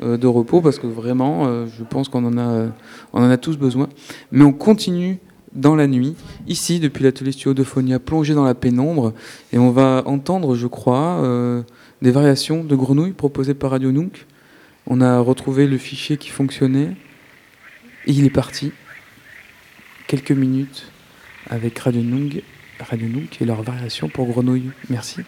[0.00, 2.66] de repos parce que vraiment, je pense qu'on en, a,
[3.12, 3.88] en a tous besoin.
[4.30, 5.18] Mais on continue
[5.52, 6.14] dans la nuit,
[6.46, 9.12] ici, depuis l'atelier studio de plongé dans la pénombre.
[9.52, 11.62] Et on va entendre, je crois, euh,
[12.02, 14.26] des variations de grenouilles proposées par Radio Nunk.
[14.86, 16.96] On a retrouvé le fichier qui fonctionnait.
[18.06, 18.72] Et il est parti.
[20.06, 20.90] Quelques minutes
[21.48, 22.42] avec Radio Nunk,
[22.80, 23.08] Radio
[23.40, 24.70] et leurs variations pour grenouilles.
[24.90, 25.20] Merci.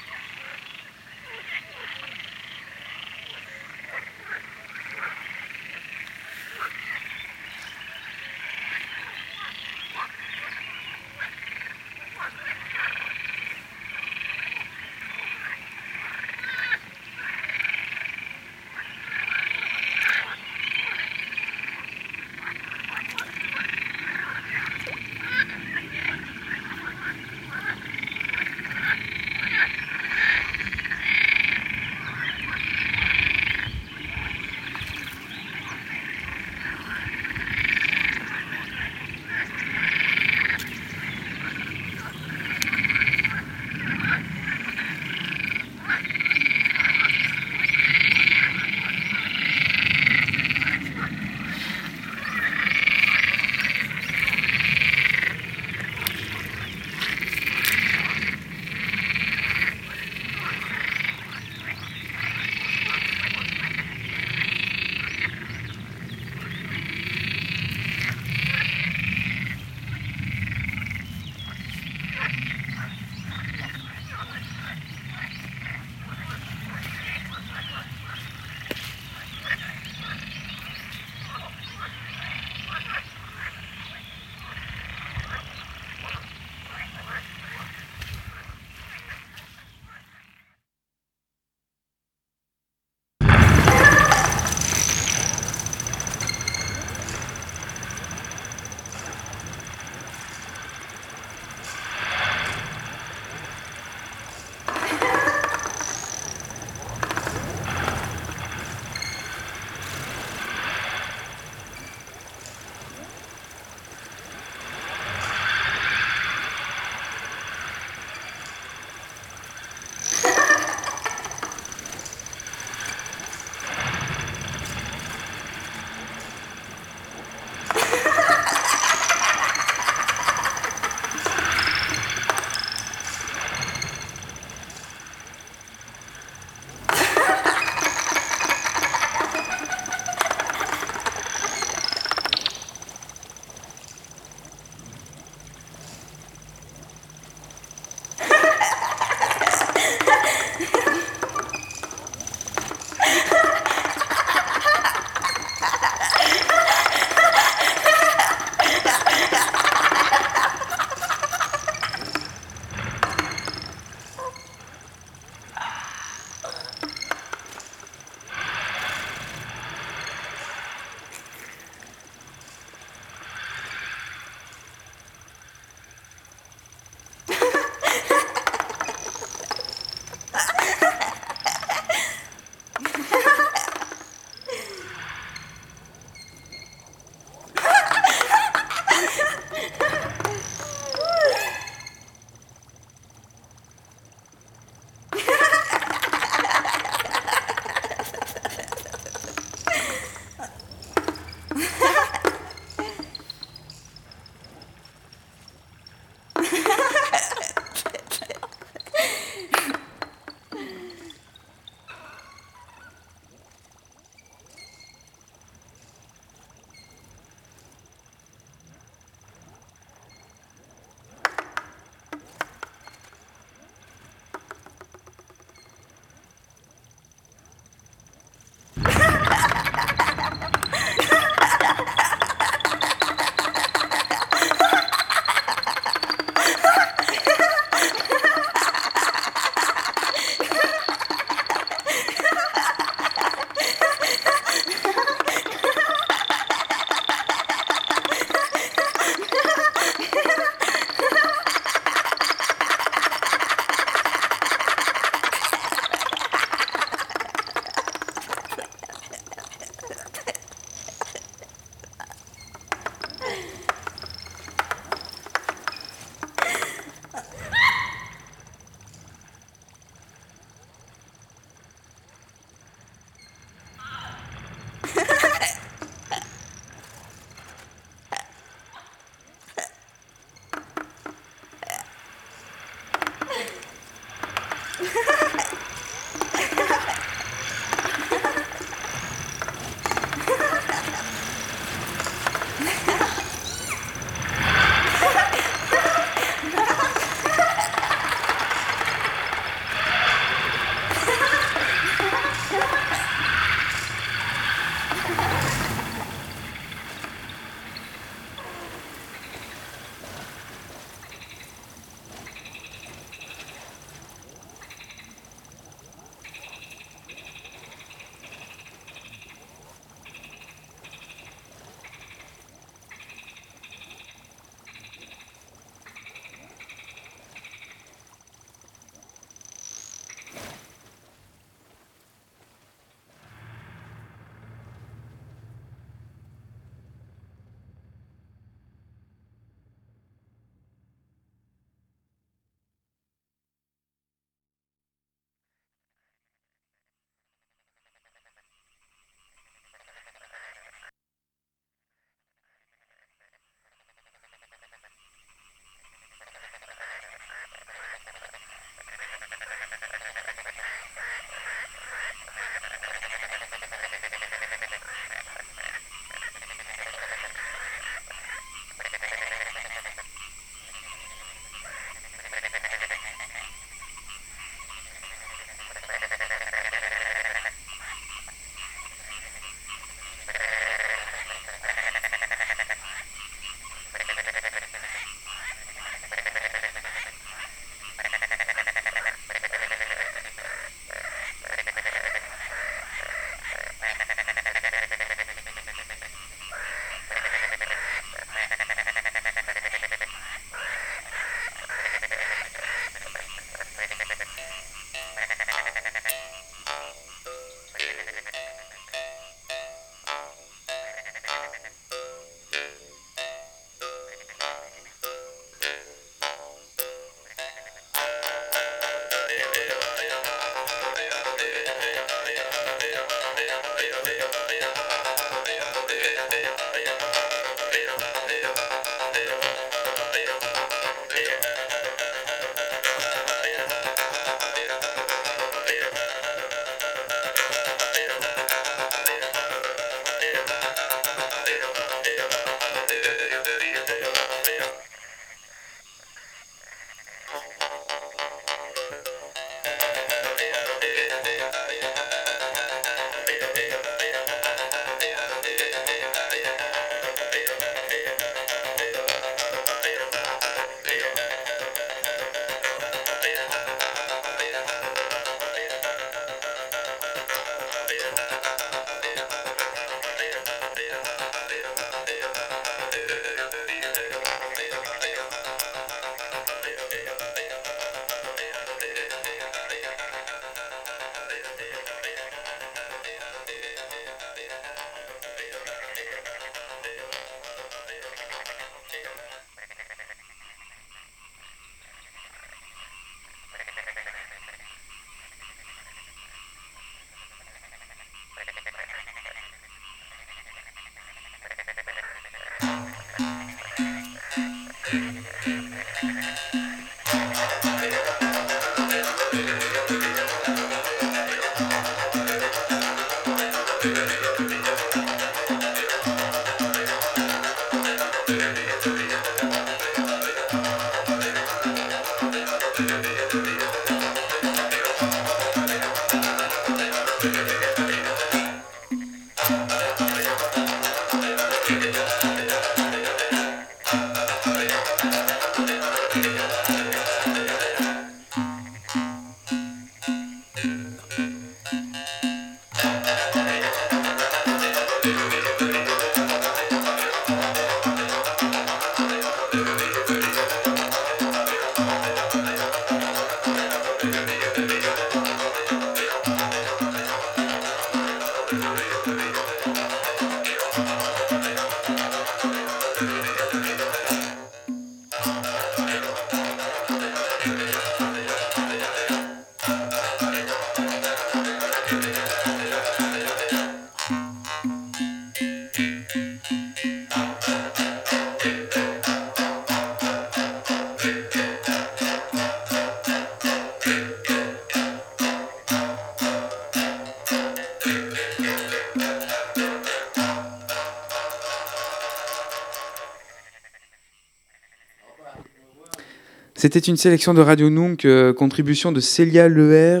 [596.70, 600.00] C'était une sélection de Radio Nunk, euh, contribution de Célia Leher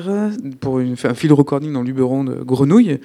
[0.60, 3.00] pour un fil recording dans l'Uberon de Grenouille.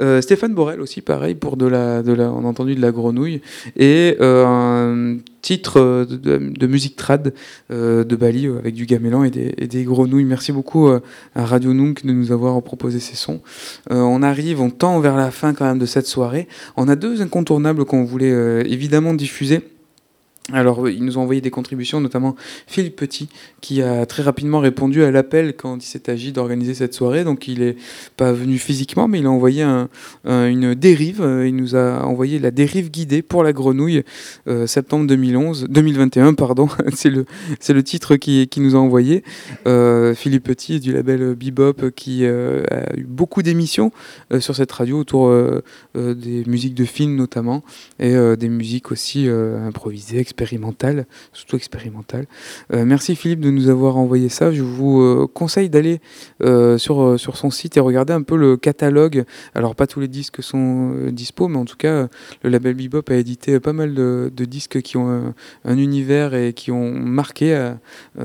[0.00, 3.40] Euh, Stéphane Borel aussi, pareil, pour de la, on a entendu de la grenouille.
[3.74, 7.34] Et euh, un titre de, musique trad
[7.70, 10.22] de Bali avec du gamelan et des, des grenouilles.
[10.22, 11.00] Merci beaucoup à
[11.34, 13.40] Radio Nunk de nous avoir proposé ces sons.
[13.90, 16.46] on arrive, on tend vers la fin quand même de cette soirée.
[16.76, 19.64] On a deux incontournables qu'on voulait évidemment diffuser.
[20.50, 22.34] Alors, ils nous ont envoyé des contributions, notamment
[22.66, 23.28] Philippe Petit,
[23.60, 27.22] qui a très rapidement répondu à l'appel quand il s'est agi d'organiser cette soirée.
[27.22, 27.76] Donc, il n'est
[28.16, 29.62] pas venu physiquement, mais il a envoyé
[30.24, 31.20] une dérive.
[31.46, 34.04] Il nous a envoyé la dérive guidée pour la grenouille,
[34.46, 36.68] euh, septembre 2011, 2021, pardon.
[36.94, 39.24] c'est le, titre qui, nous a envoyé.
[39.66, 43.92] Euh, Philippe Petit du label Bebop, qui euh, a eu beaucoup d'émissions
[44.40, 45.30] sur cette radio autour
[45.94, 47.62] des musiques de films notamment,
[47.98, 50.18] et des musiques aussi improvisées,
[51.32, 52.26] surtout expérimental.
[52.72, 54.52] Euh, merci Philippe de nous avoir envoyé ça.
[54.52, 56.00] Je vous euh, conseille d'aller
[56.42, 59.24] euh, sur, sur son site et regarder un peu le catalogue.
[59.54, 62.08] Alors pas tous les disques sont dispo, mais en tout cas
[62.42, 65.34] le label Bebop a édité pas mal de, disques qui ont
[65.64, 67.72] un, univers et qui ont marqué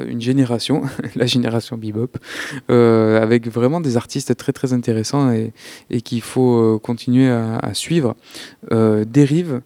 [0.07, 0.84] une génération,
[1.15, 2.18] la génération Bebop,
[2.69, 5.53] avec vraiment des artistes très très intéressants et,
[5.90, 8.15] et qu'il faut continuer à, à suivre.
[8.72, 9.61] Dérive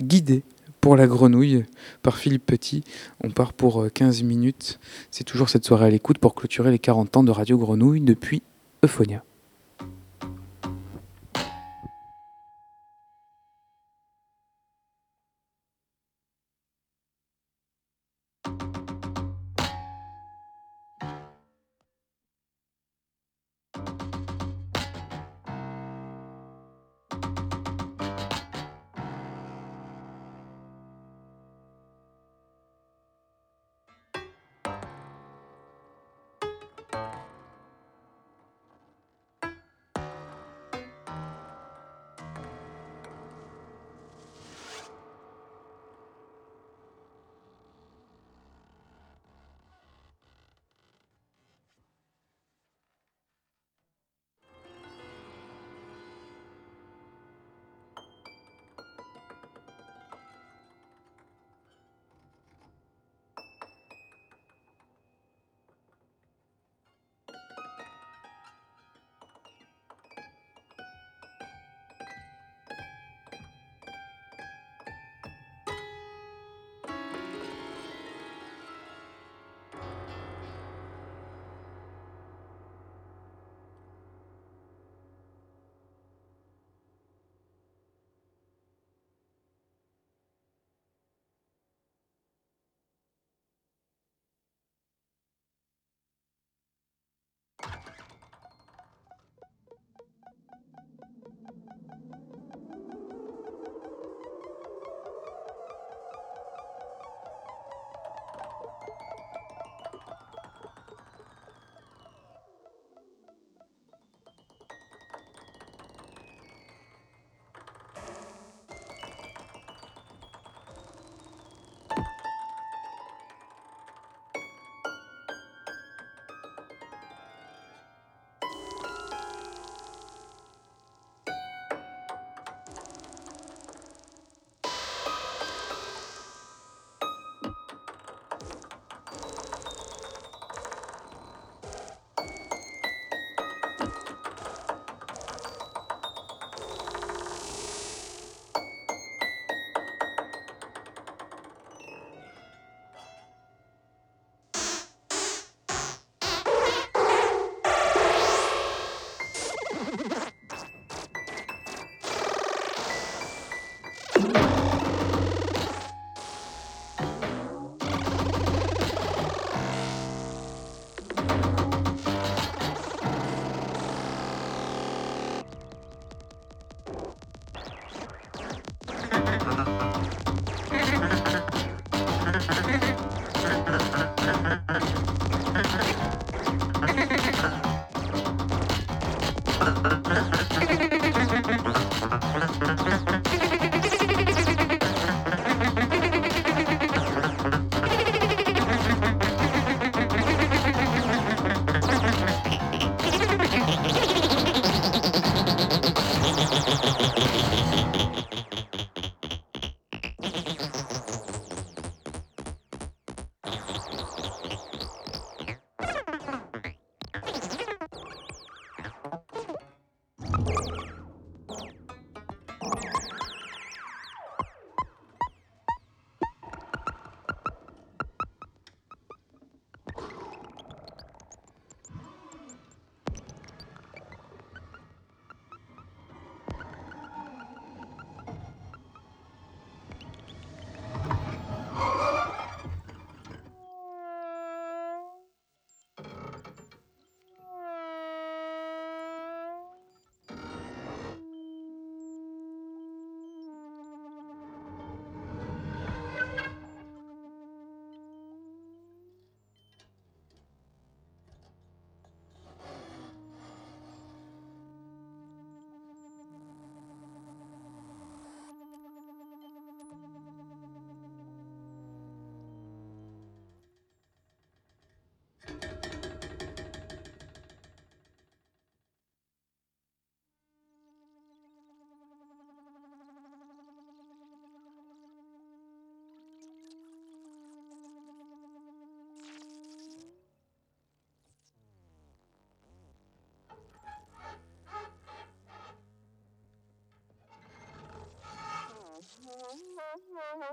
[0.00, 0.42] guidée
[0.80, 1.64] pour la grenouille
[2.02, 2.84] par Philippe Petit.
[3.22, 4.78] On part pour 15 euh, minutes.
[5.10, 8.42] C'est toujours cette soirée à l'écoute pour clôturer les 40 ans de Radio Grenouille depuis
[8.84, 9.22] Euphonia.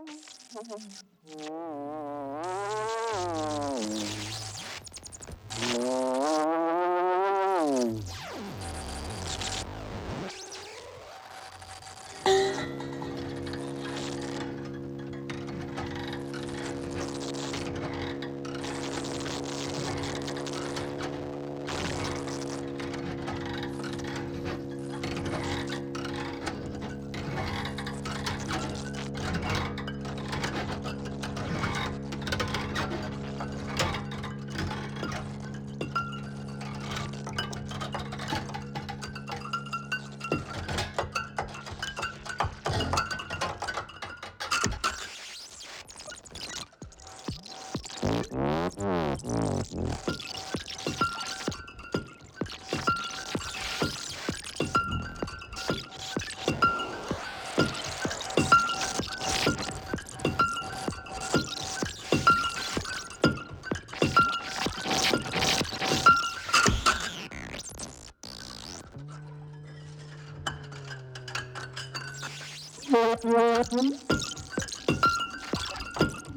[0.08, 1.04] Mm-hmm.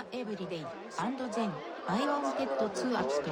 [0.00, 0.66] ーエブリデイ
[0.98, 1.52] アンドゼン
[1.86, 3.30] アイオンテッド2アキト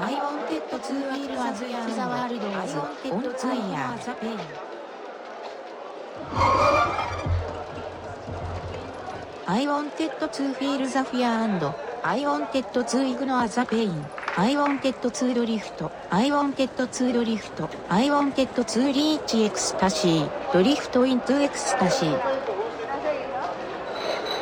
[0.00, 2.76] アイオンテッド2アイルアズヤーザワールドアズ
[3.10, 4.30] オンツイヤーザペイ
[9.46, 14.06] アイオンテッド2フィールザフィアンドアイオンテッド2イグノアザペイン
[14.36, 22.33] アイオンテッド2ドリフト、アイオンテッド2ドリフト、アイオンテッド2リーチエクスタシー、ドリフトイントゥエクスタシー。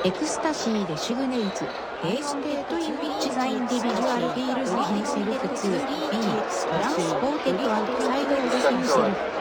[0.04, 1.64] エクスタシーでシグネイツ、
[2.02, 5.70] ヘイステッドインビッチザインディビジュアルフィールズヒンセルフツー、
[6.10, 6.16] B、
[6.66, 9.32] トランスポーテッドアウトサイドオブヒンセルフ。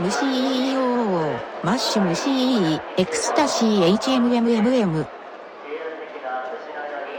[0.00, 5.06] 虫 EO、マッシュ虫 E、エクスタシー HMMMM。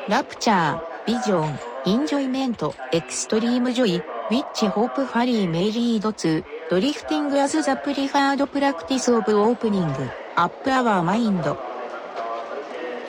[0.10, 10.25] ラプチャー、ビジョン、インジョイメント、エクストリームジョイ、ウィッチ・ホープ・ファリー・メイリードツ、ドリフティング・アズ・ザ・プリファード・プラクティス・オブ・オープニング。
[10.38, 11.58] アップアワーマインド。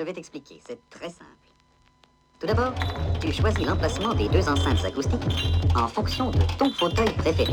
[0.01, 1.51] Je vais t'expliquer, c'est très simple.
[2.39, 2.73] Tout d'abord,
[3.21, 5.21] tu choisis l'emplacement des deux enceintes acoustiques
[5.77, 7.53] en fonction de ton fauteuil préféré.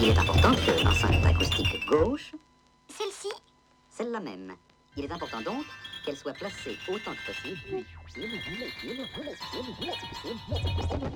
[0.00, 2.32] Il est important que l'enceinte acoustique gauche...
[2.88, 3.28] Celle-ci
[3.90, 4.54] Celle-là même.
[4.96, 5.66] Il est important donc
[6.06, 7.84] qu'elle soit placée autant que possible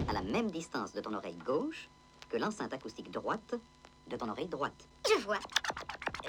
[0.06, 1.88] à la même distance de ton oreille gauche
[2.28, 3.54] que l'enceinte acoustique droite
[4.08, 4.90] de ton oreille droite.
[5.08, 5.38] Je vois.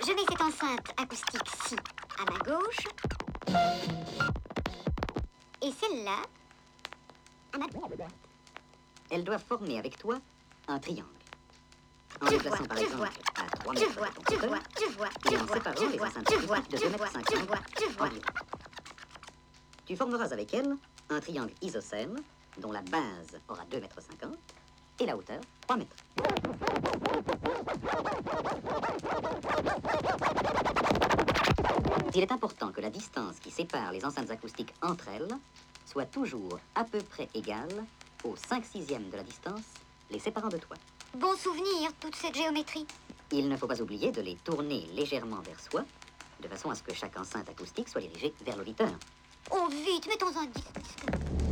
[0.01, 1.75] Je mets cette enceinte acoustique-ci
[2.17, 3.24] à ma gauche.
[5.61, 6.17] Et celle-là.
[9.09, 10.19] Elle doit former avec toi
[10.67, 11.09] un triangle.
[12.21, 13.07] En Je les vois, par je exemple vois.
[13.35, 16.57] à 3 Je mètres vois, je vois, je vois, je vois, je vois, je vois,
[16.57, 18.09] acoustiques de je 2 vois, je 50 vois, je vois.
[19.85, 20.75] Tu formeras avec elle
[21.09, 22.15] un triangle isocèle
[22.57, 24.37] dont la base aura 2 mètres 50
[24.99, 25.95] et la hauteur 3 mètres.
[32.13, 35.27] Il est important que la distance qui sépare les enceintes acoustiques entre elles
[35.85, 37.85] soit toujours à peu près égale
[38.23, 39.63] aux 5 sixièmes de la distance
[40.09, 40.77] les séparant de toi.
[41.17, 42.85] Bon souvenir, toute cette géométrie.
[43.31, 45.83] Il ne faut pas oublier de les tourner légèrement vers soi,
[46.41, 48.91] de façon à ce que chaque enceinte acoustique soit dirigée vers l'auditeur.
[49.51, 51.44] Oh, vite, mettons un disque.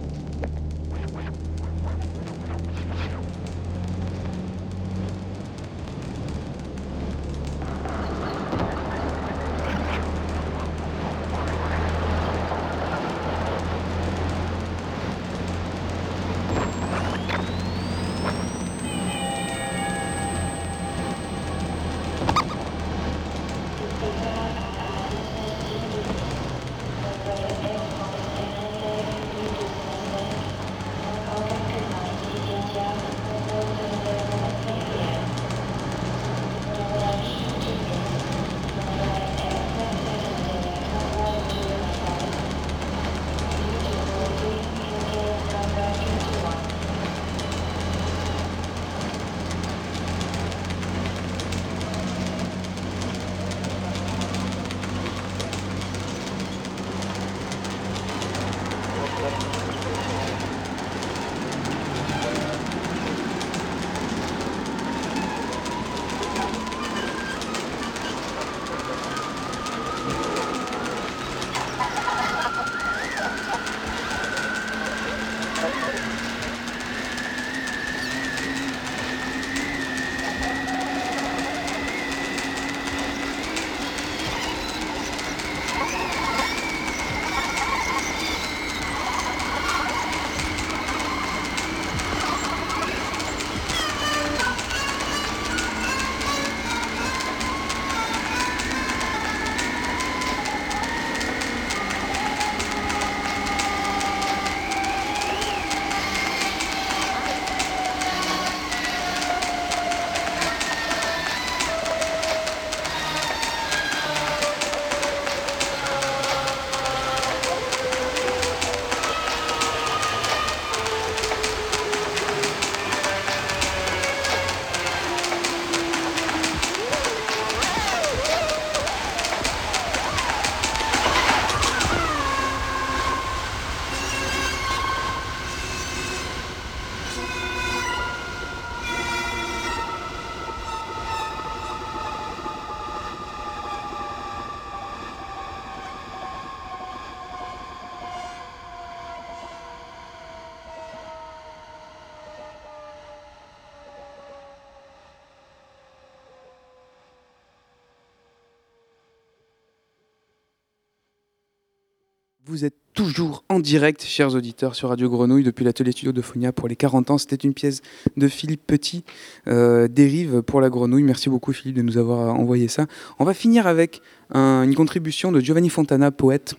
[162.94, 166.76] Toujours en direct, chers auditeurs, sur Radio Grenouille depuis l'atelier studio de Phonia pour les
[166.76, 167.18] 40 ans.
[167.18, 167.82] C'était une pièce
[168.18, 169.04] de Philippe Petit,
[169.48, 171.04] euh, Dérive pour la Grenouille.
[171.04, 172.86] Merci beaucoup Philippe de nous avoir envoyé ça.
[173.20, 174.02] On va finir avec
[174.34, 176.56] un- une contribution de Giovanni Fontana, poète.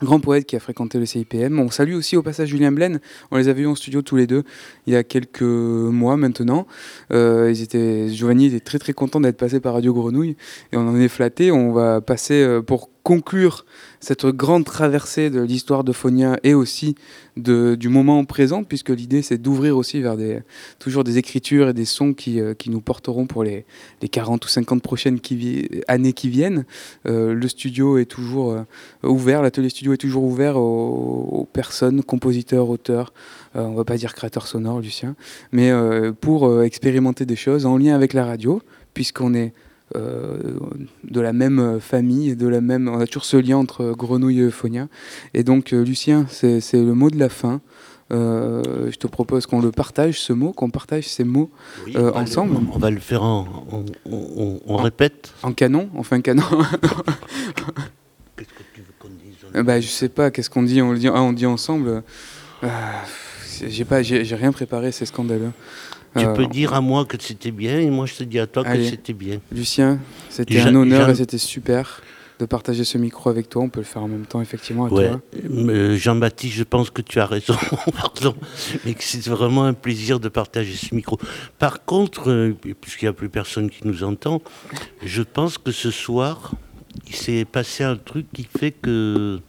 [0.00, 1.58] Grand poète qui a fréquenté le CIPM.
[1.58, 3.00] On salue aussi au passage Julien Blaine.
[3.32, 4.44] On les avait eu en studio tous les deux
[4.86, 6.68] il y a quelques mois maintenant.
[7.10, 10.36] Euh, ils étaient, Giovanni était très très content d'être passé par Radio Grenouille
[10.72, 11.50] et on en est flatté.
[11.50, 13.64] On va passer euh, pour conclure
[14.00, 16.94] cette grande traversée de l'histoire de Fonia et aussi
[17.36, 20.40] de, du moment présent, puisque l'idée c'est d'ouvrir aussi vers des,
[20.78, 23.64] toujours des écritures et des sons qui, euh, qui nous porteront pour les,
[24.02, 26.64] les, 40 ou 50 prochaines qui années qui viennent.
[27.06, 28.62] Euh, le studio est toujours euh,
[29.02, 33.12] ouvert, l'atelier studio est toujours ouvert aux, personnes, compositeurs, auteurs,
[33.54, 35.16] on va pas dire créateurs sonores, Lucien,
[35.52, 35.72] mais
[36.20, 38.60] pour expérimenter des choses en lien avec la radio,
[38.94, 43.56] puisqu'on est euh, de la même famille, de la même, on a toujours ce lien
[43.56, 44.88] entre Grenouille et Euphonia.
[45.34, 47.60] Et donc, euh, Lucien, c'est le mot de la fin.
[48.10, 51.50] Euh, je te propose qu'on le partage, ce mot, qu'on partage ces mots
[52.14, 52.56] ensemble.
[52.72, 53.46] on va le faire en.
[54.06, 56.42] On, répète En canon On fait un canon
[58.36, 61.08] Qu'est-ce que tu veux qu'on dise bah, Je sais pas, qu'est-ce qu'on dit on, dit
[61.08, 62.02] ah, on dit ensemble.
[63.66, 65.52] j'ai pas, j'ai rien préparé, c'est scandaleux.
[66.16, 68.64] Tu peux dire à moi que c'était bien et moi je te dis à toi
[68.64, 69.40] que c'était bien.
[69.52, 69.98] Lucien,
[70.30, 72.02] c'était un honneur et c'était super
[72.38, 73.62] de partager ce micro avec toi.
[73.62, 74.84] On peut le faire en même temps, effectivement.
[74.84, 75.10] Ouais.
[75.96, 77.54] Jean-Baptiste, je pense que tu as raison,
[78.00, 78.34] pardon,
[78.84, 81.18] mais que c'est vraiment un plaisir de partager ce micro.
[81.58, 84.40] Par contre, euh, puisqu'il n'y a plus personne qui nous entend,
[85.02, 86.52] je pense que ce soir,
[87.06, 89.40] il s'est passé un truc qui fait que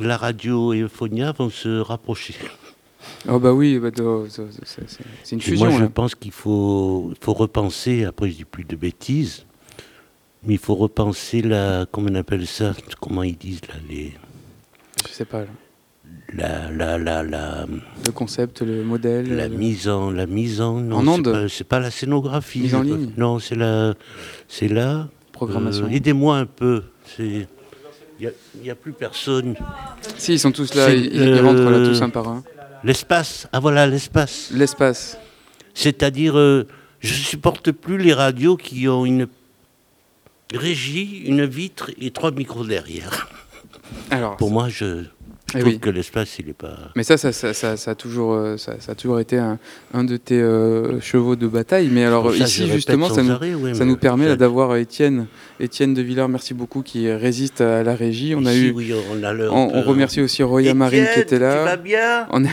[0.00, 2.34] la radio et Euphonia vont se rapprocher.
[3.28, 3.90] Oh bah oui, bah
[4.28, 5.70] c'est une fusion.
[5.70, 9.46] moi, je pense qu'il faut, faut repenser, après je dis plus de bêtises,
[10.44, 14.14] mais il faut repenser la, comment on appelle ça, comment ils disent là, les...
[15.08, 15.40] Je sais pas.
[15.40, 15.46] Là.
[16.32, 17.66] La, la, la, la,
[18.04, 19.36] le concept, le modèle.
[19.36, 21.46] La mise en, la mise en, non, en onde.
[21.48, 22.60] C'est pas, la scénographie.
[22.60, 23.10] Mise en ligne.
[23.16, 23.94] Non, c'est la,
[24.48, 25.08] c'est la.
[25.32, 25.84] Programmation.
[25.86, 26.82] Euh, aidez-moi un peu.
[27.16, 27.46] C'est.
[28.18, 29.54] Il n'y a, plus personne.
[30.16, 32.42] Si, ils sont tous là, ils, ils, rentrent là tous un par un.
[32.86, 34.48] L'espace, ah voilà l'espace.
[34.52, 35.18] L'espace.
[35.74, 36.68] C'est-à-dire, euh,
[37.00, 39.26] je ne supporte plus les radios qui ont une
[40.54, 43.28] régie, une vitre et trois micros derrière.
[44.08, 45.02] Alors, Pour moi, je,
[45.56, 46.76] je eh trouve que l'espace, il n'est pas.
[46.94, 49.58] Mais ça, ça, ça, ça, a toujours, euh, ça, a toujours été un,
[49.94, 51.88] un de tes euh, chevaux de bataille.
[51.90, 55.26] Mais alors ici, justement, ça nous, ça nous permet d'avoir Étienne,
[55.60, 58.34] Étienne de Villard, merci beaucoup, qui résiste à la régie.
[58.36, 58.74] On a eu,
[59.12, 61.58] on, a on, remercie aussi Roya Marine qui était là.
[61.58, 62.44] Tu vas bien on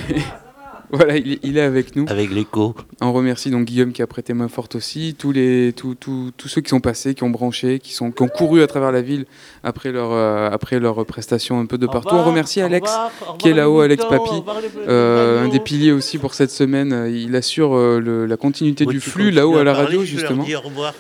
[0.94, 2.06] voilà, il, est avec nous.
[2.08, 2.76] Avec l'écho.
[3.02, 6.48] On remercie donc Guillaume qui a prêté main forte aussi, tous, les, tous, tous, tous
[6.48, 9.02] ceux qui sont passés, qui ont branché, qui, sont, qui ont couru à travers la
[9.02, 9.26] ville
[9.64, 12.14] après leur, euh, après leur prestation un peu de partout.
[12.14, 12.92] on remercie Alex
[13.40, 14.44] qui est là-haut, Alex Papy,
[14.88, 17.10] euh, un des piliers aussi pour cette semaine.
[17.12, 20.44] Il assure euh, le, la continuité du flux là-haut à la radio, justement.
[20.44, 20.94] au revoir.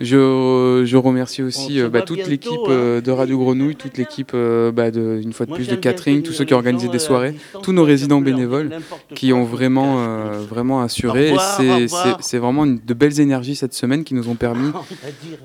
[0.00, 2.70] Je, je, remercie aussi euh, bah, toute l'équipe hein.
[2.70, 6.22] euh, de Radio Grenouille, toute l'équipe, euh, bah, de, une fois de plus, de catering,
[6.22, 8.70] tous ceux qui ont organisé des soirées, tous nos résidents bénévoles
[9.14, 9.96] qui ont vraiment,
[10.48, 11.34] vraiment assuré.
[12.20, 14.70] C'est vraiment une, de belles énergies cette semaine qui nous ont permis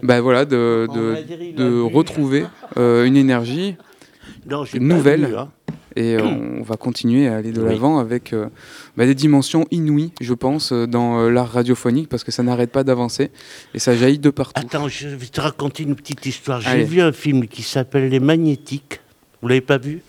[0.04, 2.46] bah, voilà, de, de, de retrouver
[2.78, 3.76] une énergie
[4.80, 5.48] nouvelle.
[5.96, 8.34] Et on va continuer à aller de l'avant avec
[8.96, 12.72] bah, des dimensions inouïes, je pense, euh, dans euh, l'art radiophonique, parce que ça n'arrête
[12.72, 13.32] pas d'avancer
[13.74, 14.62] et ça jaillit de partout.
[14.62, 16.62] Attends, je vais te raconter une petite histoire.
[16.62, 19.02] J'ai vu un film qui s'appelle Les Magnétiques.
[19.42, 20.02] Vous l'avez pas vu?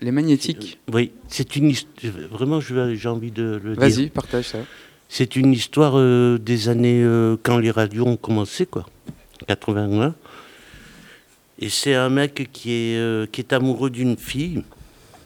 [0.00, 0.78] Les Magnétiques?
[0.92, 2.12] Oui, c'est une histoire.
[2.30, 3.80] Vraiment, j'ai envie de le dire.
[3.80, 4.58] Vas-y, partage ça.
[5.08, 7.06] C'est une histoire euh, des années
[7.42, 8.86] quand les radios ont commencé, quoi.
[9.46, 10.14] 81.
[11.58, 14.62] Et c'est un mec qui est, qui est amoureux d'une fille.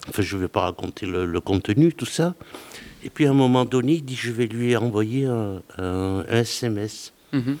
[0.09, 2.35] Enfin, je ne vais pas raconter le, contenu, tout ça.
[3.03, 7.13] Et puis à un moment donné, il dit je vais lui envoyer un, SMS.
[7.33, 7.57] Mhm.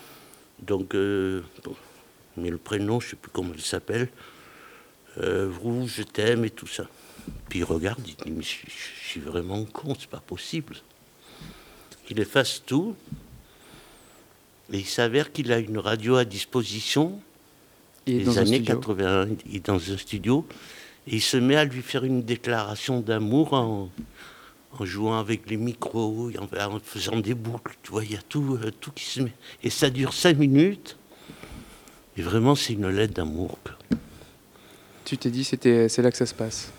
[0.63, 1.41] Donc, euh,
[2.37, 4.09] mais le prénom, je ne sais plus comment il s'appelle.
[5.17, 6.87] Euh, vous, je t'aime et tout ça.
[7.49, 8.71] Puis il regarde, il dit mais je,
[9.07, 10.75] suis vraiment con, c'est pas possible.
[12.09, 12.95] Il efface tout.
[14.71, 17.19] Et il s'avère qu'il a une radio à disposition.
[18.05, 19.27] des années 80.
[19.47, 20.45] Il est dans un studio.
[21.07, 23.89] Et il se met à lui faire une déclaration d'amour en,
[24.79, 28.57] en jouant avec les micros, en, faisant des boucles, tu vois, il y a tout,
[28.61, 29.33] euh, tout qui se met.
[29.63, 30.97] Et ça dure cinq minutes.
[32.17, 33.57] Et vraiment, c'est une lettre d'amour.
[35.05, 36.71] Tu t'es dit, c'était, c'est là que ça se passe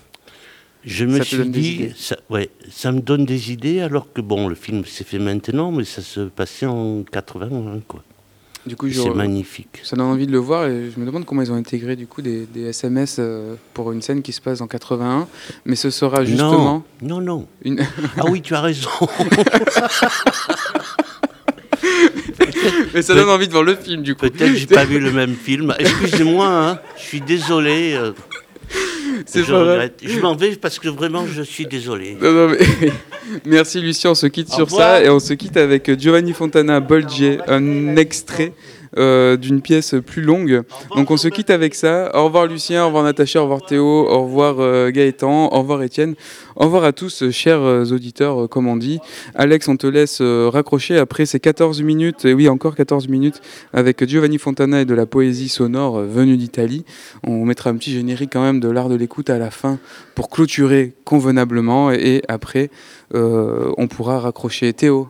[0.85, 4.55] Je me suis dit, ça, ouais, ça me donne des idées, alors que bon, le
[4.55, 8.05] film s'est fait maintenant, mais ça se passait en 81, quoi.
[8.65, 9.81] Du coup, c'est magnifique.
[9.83, 12.07] Ça donne envie de le voir et je me demande comment ils ont intégré du
[12.07, 15.27] coup des, SMS euh, pour une scène qui se passe en 81.
[15.65, 16.85] Mais ce sera justement.
[17.03, 17.47] Non, non, non.
[17.65, 17.81] Une...
[18.19, 18.89] ah oui, tu as raison.
[22.95, 24.29] mais ça donne envie de voir le film du coup.
[24.29, 25.75] Peut-être j'ai pas vu le même film.
[25.79, 27.95] Excusez-moi, hein, je suis désolé.
[27.95, 28.13] Euh.
[29.27, 30.01] C'est je regrette.
[30.03, 32.17] Je m'en vais parce que vraiment je suis désolé.
[33.47, 37.39] Merci Lucien, on se quitte sur ça et on se quitte avec Giovanni Fontana Bolgier,
[37.49, 38.53] un extrait
[38.97, 40.63] d'une pièce plus longue.
[40.97, 42.11] Donc on se quitte avec ça.
[42.15, 46.15] Au revoir Lucien, au revoir Natacha, au revoir Théo, au revoir Gaëtan, au revoir Étienne.
[46.57, 48.99] Au revoir à tous, chers auditeurs, comme on dit.
[49.35, 53.41] Alex, on te laisse raccrocher après ces 14 minutes, et oui, encore 14 minutes,
[53.73, 56.85] avec Giovanni Fontana et de la poésie sonore venue d'Italie.
[57.27, 59.79] On mettra un petit générique quand même de l'art de l'écoute à la fin
[60.15, 62.71] pour clôturer convenablement, et après,
[63.15, 64.73] on pourra raccrocher.
[64.75, 65.09] Théo,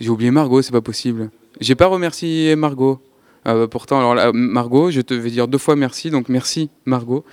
[0.00, 1.30] j'ai oublié Margot, c'est pas possible.
[1.60, 3.00] J'ai pas remercié Margot.
[3.46, 6.10] Euh, pourtant, alors là, Margot, je te vais dire deux fois merci.
[6.10, 7.24] Donc merci Margot,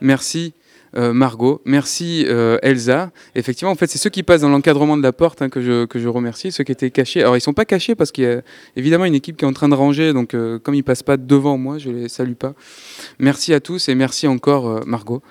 [0.00, 0.54] merci
[0.96, 3.10] euh, Margot, merci euh, Elsa.
[3.34, 5.84] Effectivement, en fait, c'est ceux qui passent dans l'encadrement de la porte hein, que, je,
[5.84, 7.20] que je remercie, ceux qui étaient cachés.
[7.20, 8.40] Alors ils sont pas cachés parce qu'il y a
[8.76, 10.14] évidemment une équipe qui est en train de ranger.
[10.14, 12.54] Donc comme ils passent pas devant moi, je les salue pas.
[13.18, 15.22] Merci à tous et merci encore Margot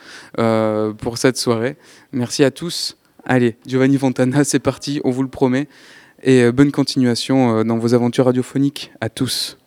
[1.00, 1.78] pour cette soirée.
[2.12, 2.98] Merci à tous.
[3.26, 5.68] Allez, Giovanni Fontana, c'est parti, on vous le promet.
[6.28, 9.60] Et euh, bonne continuation euh, dans vos aventures radiophoniques à tous.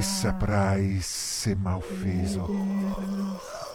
[0.00, 2.46] Saprai se m'ha offeso.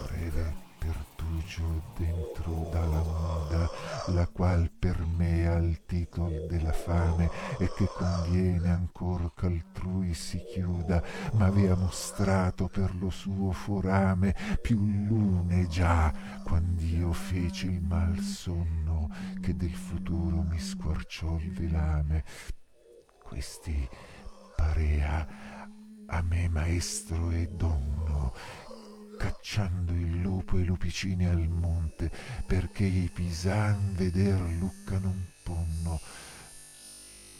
[0.04, 3.70] Breve pertugio dentro dalla moda,
[4.08, 10.44] la qual per me ha il titolo della fame e che conviene ancor ch'altrui si
[10.44, 11.02] chiuda,
[11.34, 16.12] ma avea mostrato per lo suo forame più lune già,
[16.44, 19.10] quand'io feci il mal sonno
[19.42, 22.24] che del futuro mi squarciò il velame.
[23.24, 23.90] Questi
[24.64, 25.28] parea
[26.08, 28.34] a me maestro e donno,
[29.18, 32.10] cacciando il lupo e lupicini al monte,
[32.46, 36.00] perché i pisan veder lucca non ponno.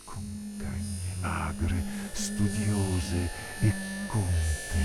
[0.04, 1.82] Con cagne magre,
[2.12, 3.30] studiose
[3.62, 3.74] e
[4.08, 4.84] conte,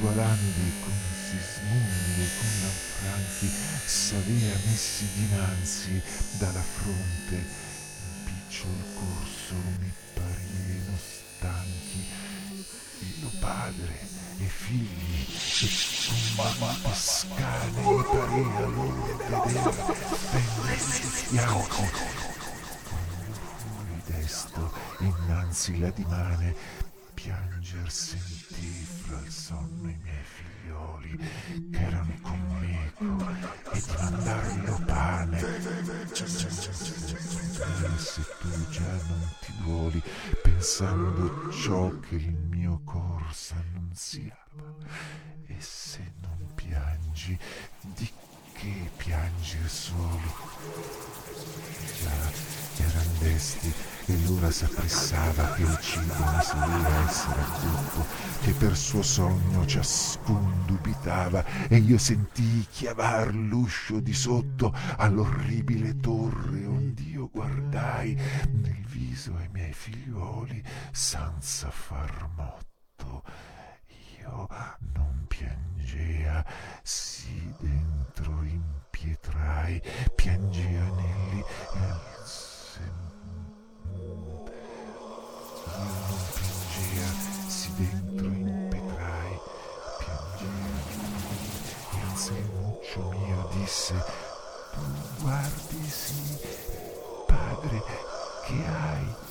[0.00, 3.48] gualandi con Sismondi e con Lanfranchi,
[3.84, 6.02] s'avea messi dinanzi
[6.38, 7.44] dalla fronte,
[8.24, 10.43] picciol corso mi parieno
[11.44, 12.00] stanchi,
[13.20, 14.00] lo padre
[14.38, 15.26] e figli
[15.60, 15.66] e
[16.80, 19.52] con scale mi parea loro vedere
[20.30, 21.82] pendersi fianco.
[23.62, 26.54] Con desto innanzi la dimane
[27.12, 31.18] pianger sentì fra il sonno i miei figlioli
[31.70, 33.04] che erano con meco
[33.70, 35.38] e di mandarlo pane.
[35.38, 35.42] E
[37.98, 39.28] se tu già non
[39.64, 40.02] duoli
[40.42, 44.42] pensando ciò che il mio cor s'annunziava.
[45.46, 47.38] E se non piangi
[47.80, 48.10] di
[48.64, 50.52] che piangere solo
[52.76, 53.72] eran desti
[54.06, 58.06] e l'ora s'appressava che il cibo ne soleva essere addotto,
[58.42, 66.66] che per suo sogno ciascun dubitava, e io sentii chiavar l'uscio di sotto all'orribile torre
[66.66, 68.14] ond'io guardai
[68.50, 73.22] nel viso ai miei figliuoli senza far motto.
[74.20, 74.48] Io
[74.92, 75.24] non
[75.84, 76.44] piangea,
[76.82, 79.82] si dentro impietrai,
[80.14, 81.44] piangea anelli
[81.74, 82.92] e anse...
[85.66, 87.08] Non piangea,
[87.48, 89.38] sì dentro impetrai,
[89.98, 91.52] piangea anelli
[91.92, 93.94] e Anselmuccio mio disse,
[94.72, 94.80] tu
[95.20, 96.38] guardi sì,
[97.26, 97.82] padre,
[98.46, 99.23] che hai?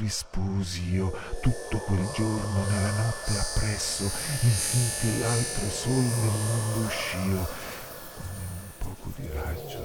[0.00, 4.04] Risposi io tutto quel giorno nella notte appresso,
[4.40, 7.68] infinché l'altro sol nel mondo uscìo
[9.20, 9.79] di raggio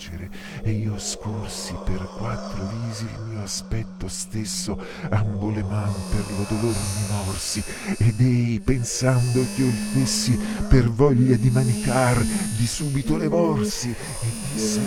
[0.00, 0.30] carcere.
[0.62, 6.46] E io scorsi per quattro visi il mio aspetto stesso, ambo le man per lo
[6.48, 7.62] dolor mi morsi
[7.98, 14.26] ed ei pensando che io fessi per voglia di manicar di subito le morsi e
[14.52, 14.80] disse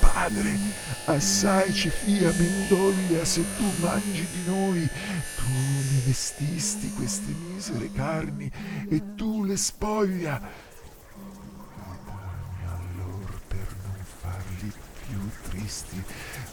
[0.00, 4.88] padre assai ci fia mendoglia se tu mangi di noi.
[5.36, 8.50] Tu ne vestisti queste misere carni
[8.88, 10.40] e tu le spoglia
[15.48, 16.02] tristi,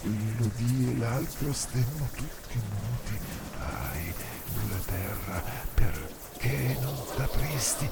[0.03, 3.19] l'udì e l'altro stemmo tutti muti.
[3.59, 4.13] Ai,
[4.69, 5.43] la terra,
[5.73, 7.89] perché non t'apristi?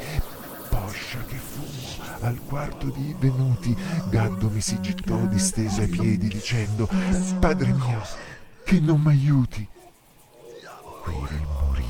[0.70, 3.76] Poscia che fumo, al quarto di venuti,
[4.10, 6.88] Gaddo mi si gittò disteso ai piedi dicendo,
[7.40, 8.06] Padre mio,
[8.64, 9.68] che non m'aiuti.
[11.02, 11.86] Qui morì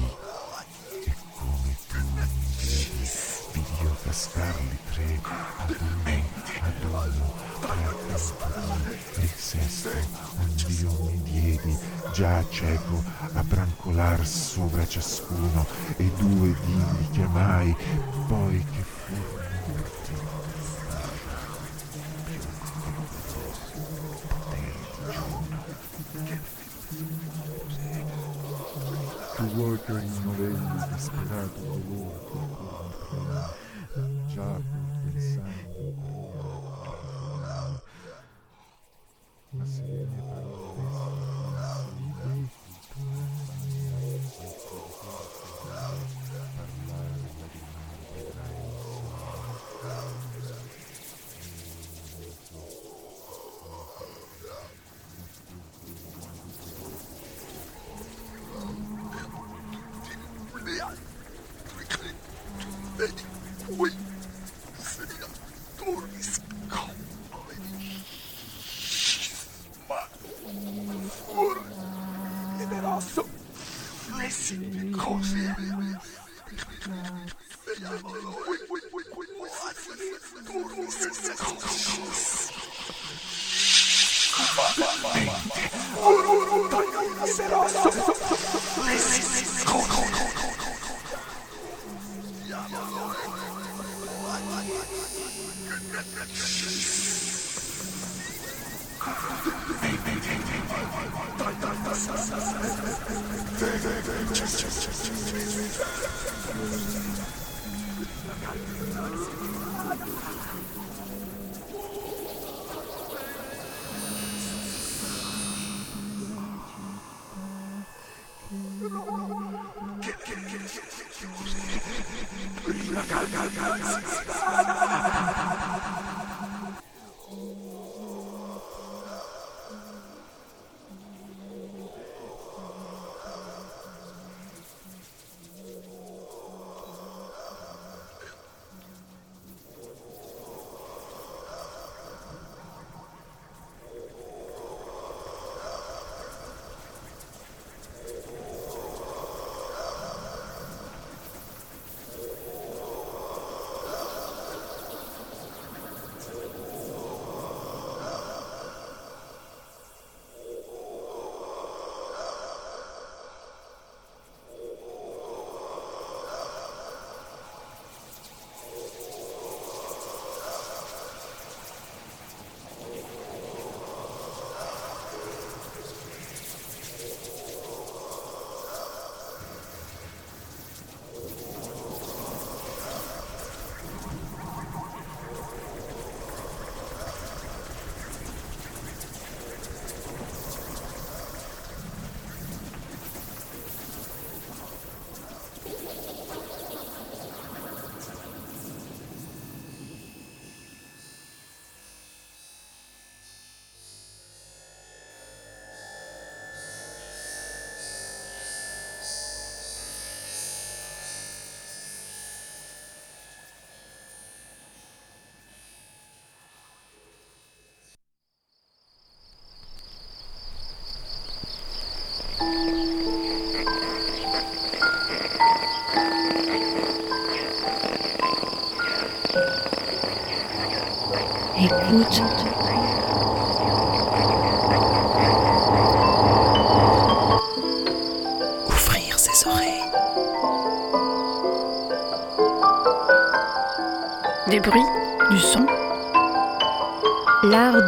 [1.03, 2.25] e come tu mi
[2.57, 3.09] vedi,
[3.51, 5.19] vidi io cascarli tre
[5.57, 6.23] ad uno,
[6.61, 7.28] ad uno,
[9.21, 11.77] il sesto un Dio mi diedi,
[12.13, 15.65] già cieco, a brancolar sopra ciascuno,
[15.97, 17.75] e due dì chiamai,
[18.27, 19.47] poi che furono.
[29.35, 32.57] Tu vuoi che rinnovelli disperato dolore,
[34.27, 34.59] già
[39.65, 40.19] se ne
[40.77, 40.88] Écoute.